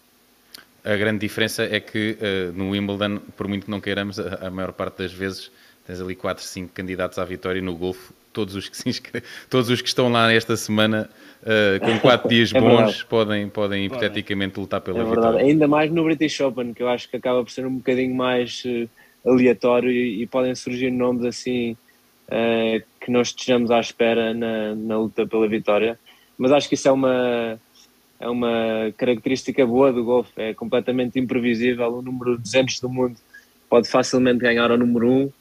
A 0.83 0.95
grande 0.95 1.19
diferença 1.19 1.63
é 1.63 1.79
que 1.79 2.17
uh, 2.19 2.53
no 2.53 2.69
Wimbledon, 2.69 3.19
por 3.35 3.47
muito 3.47 3.65
que 3.65 3.71
não 3.71 3.81
queiramos, 3.81 4.19
a, 4.19 4.47
a 4.47 4.49
maior 4.51 4.71
parte 4.71 4.99
das 4.99 5.11
vezes 5.11 5.51
tens 5.85 5.99
ali 5.99 6.15
4, 6.15 6.43
5 6.43 6.73
candidatos 6.73 7.17
à 7.17 7.25
vitória 7.25 7.59
e 7.59 7.61
no 7.61 7.75
golfe 7.75 8.13
todos 8.31 8.53
os 8.53 8.67
que 8.67 8.75
se 8.75 8.89
inscrevem, 8.89 9.27
todos 9.49 9.69
os 9.69 9.81
que 9.81 9.87
estão 9.87 10.11
lá 10.11 10.31
esta 10.31 10.57
semana 10.57 11.09
uh, 11.41 11.79
com 11.79 11.99
4 11.99 12.27
dias 12.29 12.53
é 12.53 12.59
bons 12.59 13.01
podem, 13.03 13.47
podem 13.47 13.85
hipoteticamente 13.85 14.59
lutar 14.59 14.81
pela 14.81 14.99
é 15.01 15.05
vitória. 15.05 15.39
Ainda 15.39 15.67
mais 15.67 15.89
no 15.89 16.03
British 16.03 16.39
Open, 16.41 16.73
que 16.73 16.83
eu 16.83 16.89
acho 16.89 17.09
que 17.09 17.15
acaba 17.15 17.43
por 17.43 17.49
ser 17.49 17.65
um 17.65 17.77
bocadinho 17.77 18.13
mais 18.13 18.63
uh, 18.65 18.89
aleatório 19.31 19.89
e, 19.89 20.21
e, 20.21 20.27
podem 20.27 20.53
surgir 20.53 20.91
nomes 20.91 21.23
assim 21.23 21.77
uh, 22.27 22.83
que 22.99 23.11
nós 23.11 23.29
estejamos 23.29 23.71
à 23.71 23.79
espera 23.79 24.33
na, 24.33 24.75
na 24.75 24.97
luta 24.97 25.25
pela 25.27 25.47
vitória. 25.47 25.99
mas 26.37 26.51
acho 26.51 26.67
que 26.67 26.75
isso 26.75 26.87
é 26.87 26.91
uma, 26.91 27.59
é 28.19 28.29
uma 28.29 28.93
característica 28.97 29.65
boa 29.65 29.91
do 29.91 30.03
golfe, 30.03 30.31
é 30.37 30.53
completamente 30.53 31.19
imprevisível. 31.19 31.97
O 31.97 32.01
número 32.01 32.37
200 32.37 32.79
do 32.79 32.89
mundo 32.89 33.15
pode 33.69 33.89
facilmente 33.89 34.39
ganhar 34.39 34.71
ao 34.71 34.77
número 34.77 35.09
1 35.09 35.31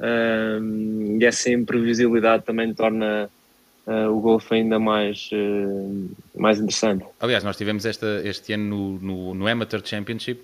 um, 0.00 1.18
e 1.20 1.24
essa 1.24 1.50
imprevisibilidade 1.50 2.44
também 2.44 2.74
torna 2.74 3.30
uh, 3.86 4.10
o 4.10 4.20
golfe 4.20 4.54
ainda 4.54 4.78
mais, 4.78 5.30
uh, 5.32 6.10
mais 6.34 6.58
interessante. 6.58 7.04
Aliás, 7.20 7.44
nós 7.44 7.56
tivemos 7.56 7.86
esta, 7.86 8.20
este 8.24 8.52
ano 8.52 8.64
no, 8.64 8.98
no, 9.00 9.34
no 9.34 9.46
Amateur 9.46 9.80
Championship 9.84 10.40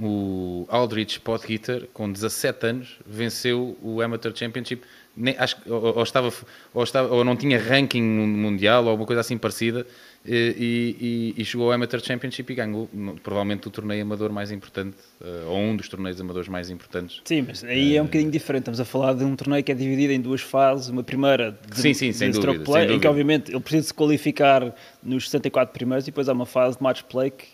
o 0.00 0.66
Aldrich 0.68 1.20
Podhitter, 1.20 1.88
com 1.92 2.10
17 2.10 2.66
anos, 2.66 2.98
venceu 3.06 3.76
o 3.82 4.00
Amateur 4.00 4.32
Championship. 4.34 4.82
Nem, 5.14 5.36
acho, 5.38 5.56
ou, 5.66 5.96
ou, 5.96 6.02
estava, 6.02 6.32
ou, 6.72 6.82
estava, 6.82 7.14
ou 7.14 7.22
não 7.22 7.36
tinha 7.36 7.58
ranking 7.58 8.02
mundial 8.02 8.84
ou 8.84 8.90
alguma 8.90 9.06
coisa 9.06 9.20
assim 9.20 9.36
parecida 9.36 9.86
e, 10.24 11.34
e, 11.36 11.42
e, 11.42 11.44
chegou 11.44 11.66
ao 11.66 11.72
Amateur 11.72 12.00
Championship 12.00 12.50
e 12.52 12.54
ganhou 12.54 12.88
provavelmente 13.22 13.66
o 13.66 13.70
torneio 13.70 14.02
amador 14.02 14.32
mais 14.32 14.52
importante 14.52 14.96
eh, 15.20 15.44
ou 15.46 15.58
um 15.58 15.76
dos 15.76 15.88
torneios 15.88 16.20
amadores 16.20 16.48
mais 16.48 16.70
importantes. 16.70 17.20
Sim, 17.24 17.44
mas 17.46 17.64
aí 17.64 17.96
é 17.96 18.00
um 18.00 18.04
bocadinho 18.04 18.30
diferente. 18.30 18.62
Estamos 18.62 18.80
a 18.80 18.84
falar 18.84 19.14
de 19.14 19.24
um 19.24 19.34
torneio 19.34 19.64
que 19.64 19.72
é 19.72 19.74
dividido 19.74 20.12
em 20.12 20.20
duas 20.20 20.40
fases. 20.40 20.88
Uma 20.88 21.02
primeira 21.02 21.58
de, 21.68 21.80
sim, 21.80 21.92
sim, 21.92 22.12
sem 22.12 22.30
de 22.30 22.38
dúvida, 22.38 22.64
play, 22.64 22.82
sem 22.82 22.82
dúvida. 22.82 22.94
em 22.94 23.00
que 23.00 23.08
obviamente 23.08 23.50
ele 23.50 23.60
precisa 23.60 23.88
se 23.88 23.94
qualificar 23.94 24.72
nos 25.02 25.24
64 25.24 25.74
primeiros 25.74 26.06
e 26.06 26.10
depois 26.12 26.28
há 26.28 26.32
uma 26.32 26.46
fase 26.46 26.76
de 26.76 26.82
match 26.84 27.02
play 27.02 27.30
que 27.30 27.46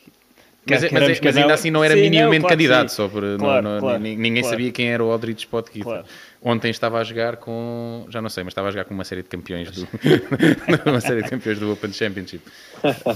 mas, 0.71 0.83
mas, 0.93 1.21
mas, 1.21 1.37
ainda 1.37 1.55
assim 1.55 1.71
não 1.71 1.83
era 1.83 1.95
sim, 1.95 2.03
minimamente 2.03 2.43
não, 2.43 2.49
claro 2.49 2.57
candidato, 2.57 2.89
só 2.91 3.09
por, 3.09 3.23
claro, 3.39 3.63
não, 3.63 3.81
claro, 3.81 3.99
ninguém 3.99 4.43
sabia 4.43 4.71
quem 4.71 4.89
era 4.91 5.03
o 5.03 5.11
Aldrich 5.11 5.41
Spotkeeper. 5.41 5.83
Claro. 5.83 6.07
Ontem 6.43 6.71
estava 6.71 7.01
a 7.01 7.05
jogar 7.05 7.37
com, 7.37 8.07
já 8.09 8.23
não 8.23 8.29
sei, 8.29 8.45
mas 8.45 8.53
estava 8.53 8.69
a 8.69 8.71
jogar 8.71 8.85
com 8.85 8.95
uma 8.95 9.05
série 9.05 9.23
de 9.23 9.29
campeões 9.29 9.71
do, 9.73 9.89
uma 10.87 11.01
série 11.01 11.23
de 11.23 11.29
campeões 11.29 11.59
do 11.59 11.73
Open 11.73 11.93
Championship. 11.93 12.43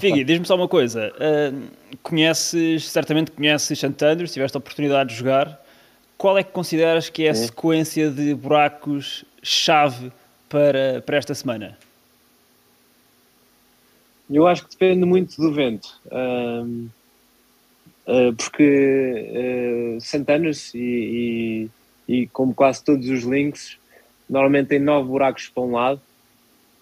Figui, 0.00 0.24
diz-me 0.24 0.44
só 0.44 0.56
uma 0.56 0.66
coisa, 0.66 1.12
uh, 1.12 1.98
conheces, 2.02 2.88
certamente 2.88 3.30
conheces 3.30 3.78
Santander, 3.78 4.26
se 4.26 4.34
tiveste 4.34 4.56
a 4.56 4.58
oportunidade 4.58 5.10
de 5.10 5.16
jogar, 5.16 5.64
qual 6.18 6.36
é 6.36 6.42
que 6.42 6.50
consideras 6.50 7.08
que 7.08 7.24
é 7.26 7.30
a 7.30 7.34
sequência 7.34 8.10
de 8.10 8.34
buracos 8.34 9.24
chave 9.40 10.10
para, 10.48 11.00
para 11.06 11.16
esta 11.16 11.34
semana? 11.34 11.78
Eu 14.28 14.46
acho 14.48 14.64
que 14.64 14.70
depende 14.70 15.04
muito 15.04 15.36
do 15.40 15.52
vento. 15.52 15.88
Um 16.10 16.88
uh, 18.06 18.32
porque 18.34 19.96
uh, 19.96 20.00
Santanas 20.00 20.72
e, 20.74 20.78
e, 20.78 21.70
e, 22.12 22.26
como 22.26 22.54
quase 22.54 22.84
todos 22.84 23.08
os 23.08 23.22
links, 23.22 23.78
normalmente 24.28 24.68
tem 24.68 24.78
nove 24.78 25.08
buracos 25.08 25.48
para 25.48 25.62
um 25.62 25.72
lado 25.72 26.00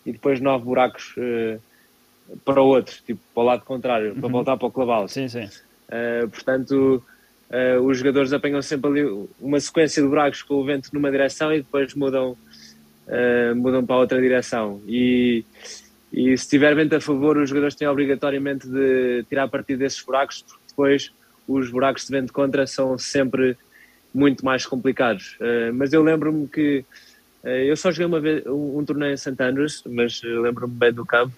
e 0.04 0.10
depois 0.10 0.40
nove 0.40 0.64
buracos 0.64 1.14
uh, 1.16 2.36
para 2.44 2.60
o 2.60 2.66
outro, 2.66 2.96
tipo 3.06 3.20
para 3.32 3.42
o 3.42 3.46
lado 3.46 3.64
contrário, 3.64 4.12
uhum. 4.12 4.20
para 4.20 4.28
voltar 4.28 4.56
para 4.56 4.66
o 4.66 4.72
clubhouse. 4.72 5.14
Sim, 5.14 5.28
sim. 5.28 5.44
Uh, 5.44 6.28
portanto, 6.28 7.00
uh, 7.48 7.80
os 7.80 7.98
jogadores 7.98 8.32
apanham 8.32 8.60
sempre 8.60 8.90
ali 8.90 9.28
uma 9.40 9.60
sequência 9.60 10.02
de 10.02 10.08
buracos 10.08 10.42
com 10.42 10.54
o 10.54 10.64
vento 10.64 10.90
numa 10.92 11.12
direção 11.12 11.52
e 11.52 11.58
depois 11.58 11.94
mudam, 11.94 12.36
mudam 13.54 13.86
para 13.86 13.96
outra 13.96 14.20
direção. 14.20 14.80
E, 14.88 15.44
e 16.12 16.36
se 16.36 16.48
tiver 16.48 16.74
vento 16.74 16.96
a 16.96 17.00
favor, 17.00 17.36
os 17.36 17.48
jogadores 17.48 17.76
têm 17.76 17.86
obrigatoriamente 17.86 18.66
de 18.66 19.24
tirar 19.28 19.46
partido 19.48 19.78
desses 19.78 20.02
buracos, 20.02 20.44
depois 20.68 21.12
os 21.46 21.70
buracos 21.70 22.04
de 22.04 22.10
vento 22.10 22.32
contra 22.32 22.66
são 22.66 22.98
sempre 22.98 23.56
muito 24.12 24.44
mais 24.44 24.66
complicados. 24.66 25.36
Uh, 25.40 25.72
mas 25.74 25.92
eu 25.92 26.02
lembro-me 26.02 26.46
que 26.48 26.84
uh, 27.44 27.48
eu 27.48 27.76
só 27.76 27.90
joguei 27.90 28.06
uma 28.06 28.20
vez 28.20 28.44
um, 28.46 28.78
um 28.78 28.84
torneio 28.84 29.12
em 29.12 29.16
St. 29.16 29.34
Andrews, 29.40 29.82
mas 29.86 30.20
lembro-me 30.22 30.74
bem 30.74 30.92
do 30.92 31.04
campo. 31.06 31.32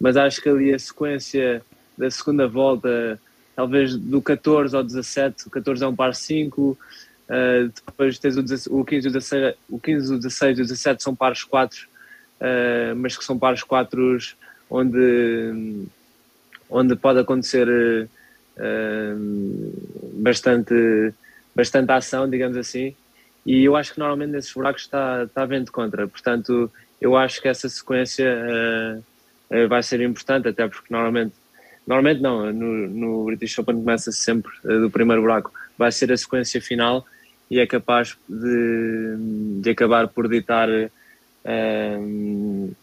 Mas 0.00 0.16
acho 0.16 0.40
que 0.40 0.48
ali 0.48 0.72
a 0.72 0.78
sequência 0.78 1.62
da 1.96 2.10
segunda 2.10 2.48
volta, 2.48 3.20
talvez 3.54 3.96
do 3.96 4.20
14 4.20 4.74
ao 4.74 4.82
17, 4.82 5.48
o 5.48 5.50
14 5.50 5.84
é 5.84 5.86
um 5.86 5.96
par 5.96 6.14
5, 6.14 6.62
uh, 6.62 6.76
depois 7.86 8.18
tens 8.18 8.36
o, 8.36 8.80
o 8.80 8.84
15, 8.84 9.08
o 9.08 9.12
16, 9.12 9.54
o 9.68 9.78
15, 9.78 10.14
o 10.14 10.16
16 10.16 10.58
e 10.58 10.62
o 10.62 10.64
17 10.64 11.02
são 11.02 11.14
pares 11.14 11.44
4, 11.44 11.96
mas 12.96 13.16
que 13.16 13.24
são 13.24 13.38
pares 13.38 13.62
4 13.62 14.18
onde, 14.68 15.86
onde 16.68 16.94
pode 16.96 17.18
acontecer 17.18 17.66
bastante, 20.12 21.14
bastante 21.56 21.90
ação, 21.90 22.28
digamos 22.28 22.56
assim, 22.56 22.94
e 23.46 23.64
eu 23.64 23.74
acho 23.74 23.94
que 23.94 23.98
normalmente 23.98 24.32
nesses 24.32 24.52
buracos 24.52 24.82
está, 24.82 25.24
está 25.24 25.46
vento 25.46 25.72
contra, 25.72 26.06
portanto 26.06 26.70
eu 27.00 27.16
acho 27.16 27.40
que 27.40 27.48
essa 27.48 27.68
sequência 27.68 29.02
uh, 29.50 29.68
vai 29.68 29.82
ser 29.82 30.02
importante, 30.02 30.48
até 30.48 30.68
porque 30.68 30.92
normalmente, 30.92 31.34
normalmente 31.86 32.20
não, 32.20 32.52
no, 32.52 32.88
no 32.88 33.24
British 33.24 33.58
Open 33.58 33.76
começa 33.76 34.12
-se 34.12 34.18
sempre 34.18 34.52
uh, 34.64 34.80
do 34.82 34.90
primeiro 34.90 35.22
buraco, 35.22 35.50
vai 35.78 35.90
ser 35.90 36.12
a 36.12 36.16
sequência 36.16 36.60
final 36.60 37.06
e 37.50 37.58
é 37.58 37.66
capaz 37.66 38.18
de, 38.28 39.16
de 39.62 39.70
acabar 39.70 40.08
por 40.08 40.28
ditar 40.28 40.68
uh, 40.68 42.76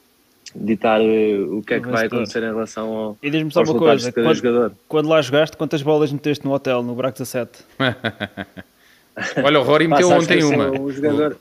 ditar 0.56 1.02
eh, 1.02 1.40
o 1.40 1.62
que 1.62 1.76
é 1.76 1.80
que 1.80 1.88
vai 1.88 2.06
acontecer 2.06 2.44
em 2.44 2.48
relação 2.48 2.94
ao, 2.94 3.18
e 3.22 3.30
diz-me 3.30 3.52
só 3.52 3.64
uma 3.64 3.76
coisa, 3.76 4.12
quando, 4.12 4.36
jogador. 4.36 4.74
quando 4.88 5.10
lá 5.10 5.22
jogaste, 5.22 5.58
quantas 5.58 5.82
bolas 5.82 6.12
meteste 6.12 6.46
no 6.46 6.54
hotel, 6.54 6.84
no 6.84 6.96
Braco 6.96 7.18
17? 7.18 7.52
Olha, 9.44 9.60
o 9.60 9.64
Rory 9.64 9.88
meteu 9.88 10.10
ontem 10.10 10.44
uma. 10.44 10.72
Um 10.72 10.92
jogador... 10.92 11.38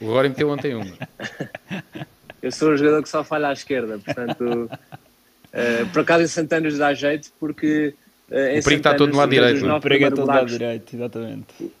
o, 0.00 0.04
o 0.04 0.12
Rory 0.12 0.28
meteu 0.28 0.48
ontem 0.48 0.74
uma. 0.74 0.86
eu 2.42 2.52
sou 2.52 2.72
um 2.72 2.76
jogador 2.76 3.02
que 3.02 3.08
só 3.08 3.24
falha 3.24 3.48
à 3.48 3.52
esquerda, 3.52 3.98
portanto, 3.98 4.70
uh, 4.70 5.86
por 5.92 6.02
acaso 6.02 6.24
em 6.24 6.28
Santana 6.28 6.70
dá 6.70 6.94
jeito, 6.94 7.30
porque 7.40 7.94
uh, 8.30 8.58
o 8.58 8.62
perigo 8.62 8.74
está 8.74 8.94
todo 8.94 9.10
no 9.10 9.18
lado 9.18 9.30
direito. 9.30 9.66
O 9.66 9.80
perigo 9.80 10.04
é 10.04 10.10
todo 10.10 10.20
no 10.20 10.26
lado 10.26 10.46
direito, 10.46 10.94
exatamente. 10.94 11.72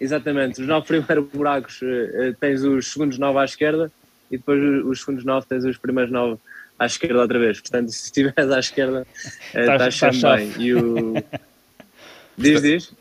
Exatamente, 0.00 0.60
os 0.60 0.66
nove 0.66 0.86
primeiros 0.86 1.26
buracos 1.32 1.80
uh, 1.80 2.34
tens 2.38 2.62
os 2.62 2.92
segundos 2.92 3.16
nove 3.16 3.38
à 3.38 3.44
esquerda 3.44 3.90
e 4.34 4.38
depois 4.38 4.60
os 4.84 5.00
segundos 5.00 5.24
nove 5.24 5.46
tens 5.46 5.64
os 5.64 5.78
primeiros 5.78 6.12
nove 6.12 6.38
à 6.78 6.86
esquerda 6.86 7.20
outra 7.20 7.38
vez. 7.38 7.60
Portanto, 7.60 7.90
se 7.90 8.06
estiveres 8.06 8.50
à 8.50 8.58
esquerda, 8.58 9.06
estás 9.46 9.98
tá, 9.98 10.12
sempre 10.12 10.36
bem. 10.36 10.52
E 10.58 10.74
o... 10.74 11.14
Diz, 12.36 12.62
diz. 12.62 12.92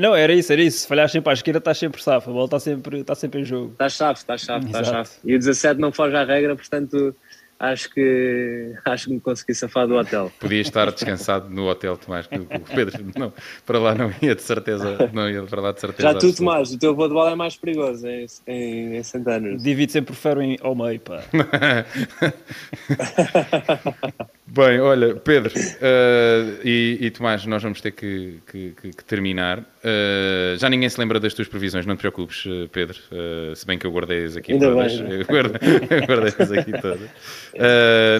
Não, 0.00 0.16
era 0.16 0.32
isso, 0.32 0.50
era 0.50 0.62
isso. 0.62 0.78
Se 0.78 0.88
falhar 0.88 1.08
sempre 1.10 1.28
à 1.28 1.34
esquerda, 1.34 1.58
estás 1.58 1.76
sempre 1.76 2.02
safo. 2.02 2.30
A 2.30 2.32
bola 2.32 2.46
está 2.46 2.58
sempre, 2.58 3.00
está 3.00 3.14
sempre 3.14 3.42
em 3.42 3.44
jogo. 3.44 3.72
Estás 3.72 3.92
safo, 3.92 4.20
estás 4.20 4.40
safo, 4.40 4.66
estás 4.66 4.88
safo. 4.88 5.18
E 5.22 5.34
o 5.34 5.38
17 5.38 5.78
não 5.78 5.92
foge 5.92 6.16
à 6.16 6.24
regra, 6.24 6.56
portanto 6.56 7.14
acho 7.62 7.88
que 7.90 8.74
acho 8.84 9.06
que 9.06 9.14
me 9.14 9.20
consegui 9.20 9.54
safar 9.54 9.86
do 9.86 9.94
hotel. 9.94 10.30
Podia 10.40 10.60
estar 10.60 10.90
descansado 10.90 11.48
no 11.48 11.68
hotel, 11.68 11.96
Tomás, 11.96 12.26
que 12.26 12.36
o 12.36 12.46
Pedro 12.74 13.04
não, 13.16 13.32
para 13.64 13.78
lá 13.78 13.94
não 13.94 14.12
ia 14.20 14.34
de 14.34 14.42
certeza, 14.42 15.10
não 15.12 15.30
ia 15.30 15.42
para 15.44 15.60
lá 15.60 15.72
de 15.72 15.80
certeza. 15.80 16.12
Já 16.12 16.18
tu, 16.18 16.34
Tomás, 16.34 16.72
o 16.72 16.78
teu 16.78 16.94
voo 16.94 17.08
de 17.08 17.14
bola 17.14 17.30
é 17.30 17.34
mais 17.34 17.56
perigoso 17.56 18.06
em, 18.06 18.26
em, 18.46 18.96
em 18.96 19.02
Santanas. 19.02 19.62
Divide 19.62 19.92
sempre 19.92 20.12
o 20.12 20.16
ferro 20.16 20.42
em, 20.42 20.58
ao 20.60 20.74
meio, 20.74 21.00
pá. 21.00 21.22
Bem, 24.44 24.80
olha, 24.80 25.14
Pedro 25.14 25.52
uh, 25.56 26.60
e, 26.64 26.98
e, 27.00 27.10
Tomás, 27.10 27.46
nós 27.46 27.62
vamos 27.62 27.80
ter 27.80 27.92
que, 27.92 28.40
que, 28.50 28.74
que 28.74 29.04
terminar. 29.04 29.60
Uh, 29.60 30.58
já 30.58 30.68
ninguém 30.68 30.88
se 30.88 30.98
lembra 30.98 31.20
das 31.20 31.32
tuas 31.32 31.46
previsões, 31.46 31.86
não 31.86 31.94
te 31.96 32.00
preocupes, 32.00 32.44
eh, 32.46 32.68
Pedro. 32.70 32.98
Uh, 33.10 33.54
se 33.54 33.64
bem 33.64 33.78
que 33.78 33.86
eu 33.86 33.92
guardei-as 33.92 34.36
aqui 34.36 34.52
Ainda 34.52 34.66
todas. 34.66 35.00
Bem, 35.00 35.22
guardei-as 36.06 36.52
aqui 36.52 36.72
todas. 36.72 37.08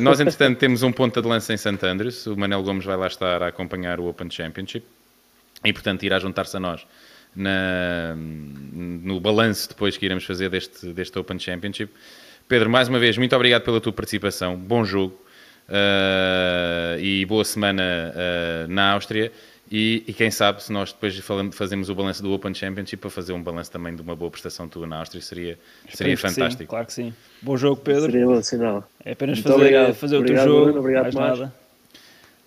nós, 0.00 0.20
entretanto, 0.20 0.58
temos 0.58 0.82
um 0.84 0.92
ponta 0.92 1.20
de 1.20 1.26
lança 1.26 1.52
em 1.52 1.56
St. 1.56 1.84
Andrews. 1.84 2.26
O 2.26 2.36
Manel 2.36 2.62
Gomes 2.62 2.84
vai 2.84 2.96
lá 2.96 3.08
estar 3.08 3.42
a 3.42 3.48
acompanhar 3.48 3.98
o 3.98 4.06
Open 4.06 4.30
Championship 4.30 4.86
e, 5.64 5.72
portanto, 5.72 6.04
irá 6.04 6.20
juntar-se 6.20 6.56
a 6.56 6.60
nós 6.60 6.86
na, 7.34 8.14
no 8.16 9.18
balanço 9.20 9.68
depois 9.68 9.96
que 9.96 10.04
iremos 10.04 10.24
fazer 10.24 10.48
deste, 10.48 10.86
deste 10.92 11.18
Open 11.18 11.38
Championship. 11.38 11.92
Pedro, 12.48 12.70
mais 12.70 12.88
uma 12.88 12.98
vez, 12.98 13.18
muito 13.18 13.34
obrigado 13.34 13.62
pela 13.62 13.80
tua 13.80 13.92
participação. 13.92 14.56
Bom 14.56 14.84
jogo. 14.84 15.18
Uh, 15.72 17.00
e 17.00 17.24
boa 17.24 17.44
semana 17.46 17.82
uh, 18.12 18.70
na 18.70 18.92
Áustria. 18.92 19.32
E, 19.70 20.04
e, 20.06 20.12
quem 20.12 20.30
sabe, 20.30 20.62
se 20.62 20.70
nós 20.70 20.92
depois 20.92 21.16
falamos, 21.20 21.56
fazemos 21.56 21.88
o 21.88 21.94
balanço 21.94 22.22
do 22.22 22.30
Open 22.30 22.52
Championship 22.52 22.98
para 22.98 23.08
fazer 23.08 23.32
um 23.32 23.42
balanço 23.42 23.72
também 23.72 23.96
de 23.96 24.02
uma 24.02 24.14
boa 24.14 24.30
prestação 24.30 24.68
tua 24.68 24.86
na 24.86 24.98
Áustria, 24.98 25.22
seria, 25.22 25.58
seria 25.88 26.18
fantástico. 26.18 26.64
Sim, 26.64 26.66
claro 26.66 26.84
que 26.84 26.92
sim. 26.92 27.14
Bom 27.40 27.56
jogo, 27.56 27.80
Pedro. 27.80 28.12
Seria 28.12 28.26
bom 28.26 28.42
sinal. 28.42 28.86
É 29.02 29.12
apenas 29.12 29.38
fazer, 29.38 29.54
obrigado. 29.54 29.94
fazer 29.94 30.16
obrigado, 30.18 30.44
o 30.44 30.50
teu 30.50 30.64
jogo. 30.66 30.78
Obrigado, 30.78 31.02
mais 31.04 31.14
Tomás. 31.14 31.38
nada. 31.38 31.54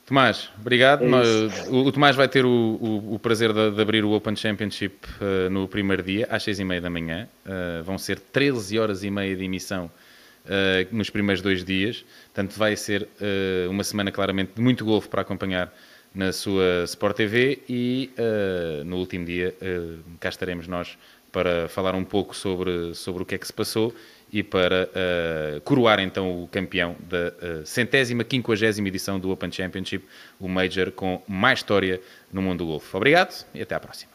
Tomás, 0.06 0.50
obrigado. 0.62 1.04
É 1.04 1.70
o, 1.72 1.78
o, 1.78 1.92
Tomás 1.92 2.16
vai 2.16 2.28
ter 2.28 2.46
o, 2.46 2.48
o, 2.48 3.16
o 3.16 3.18
prazer 3.18 3.52
de, 3.52 3.72
de, 3.72 3.82
abrir 3.82 4.06
o 4.06 4.12
Open 4.12 4.36
Championship 4.36 4.96
uh, 5.20 5.50
no 5.50 5.68
primeiro 5.68 6.04
dia, 6.04 6.28
às 6.30 6.44
seis 6.44 6.60
e 6.60 6.64
meia 6.64 6.80
da 6.80 6.92
manhã. 6.92 7.28
vão 7.84 7.98
ser 7.98 8.20
13 8.20 8.78
horas 8.78 9.04
e 9.04 9.10
meia 9.10 9.36
de 9.36 9.44
emissão 9.44 9.90
uh, 10.46 10.96
nos 10.96 11.10
primeiros 11.10 11.42
dois 11.42 11.64
dias. 11.64 12.06
Portanto, 12.26 12.58
vai 12.58 12.76
ser 12.76 13.04
uh, 13.04 13.70
uma 13.70 13.84
semana 13.84 14.12
claramente 14.12 14.54
de 14.56 14.62
muito 14.62 14.86
golfe 14.86 15.08
para 15.08 15.22
acompanhar 15.22 15.74
na 16.14 16.32
sua 16.32 16.84
Sport 16.86 17.18
TV 17.18 17.62
e 17.68 18.10
uh, 18.18 18.84
no 18.86 18.98
último 18.98 19.26
dia 19.26 19.54
cá 20.20 20.30
estaremos 20.30 20.66
nós 20.66 20.98
para 21.30 21.68
falar 21.68 21.94
um 21.96 22.06
pouco 22.06 22.34
sobre, 22.34 22.94
sobre 22.94 23.24
o 23.24 23.26
que 23.26 23.36
é 23.36 23.38
que 23.38 23.46
se 23.46 23.52
passou 23.52 23.94
e 24.32 24.44
para 24.44 24.90
uh, 24.90 25.62
coroar 25.62 26.00
então 26.00 26.44
o 26.44 26.48
campeão 26.48 26.96
da 27.00 27.28
uh, 27.28 27.66
centésima, 27.66 28.24
quinquagésima 28.24 28.88
edição 28.88 29.20
do 29.20 29.32
Open 29.32 29.52
Championship, 29.52 30.06
o 30.40 30.48
Major 30.48 30.92
com 30.92 31.22
mais 31.28 31.60
história 31.60 32.02
no 32.32 32.42
mundo 32.42 32.60
do 32.60 32.66
golfe. 32.68 32.96
Obrigado 32.96 33.46
e 33.54 33.62
até 33.62 33.76
à 33.76 33.80
próxima. 33.80 34.12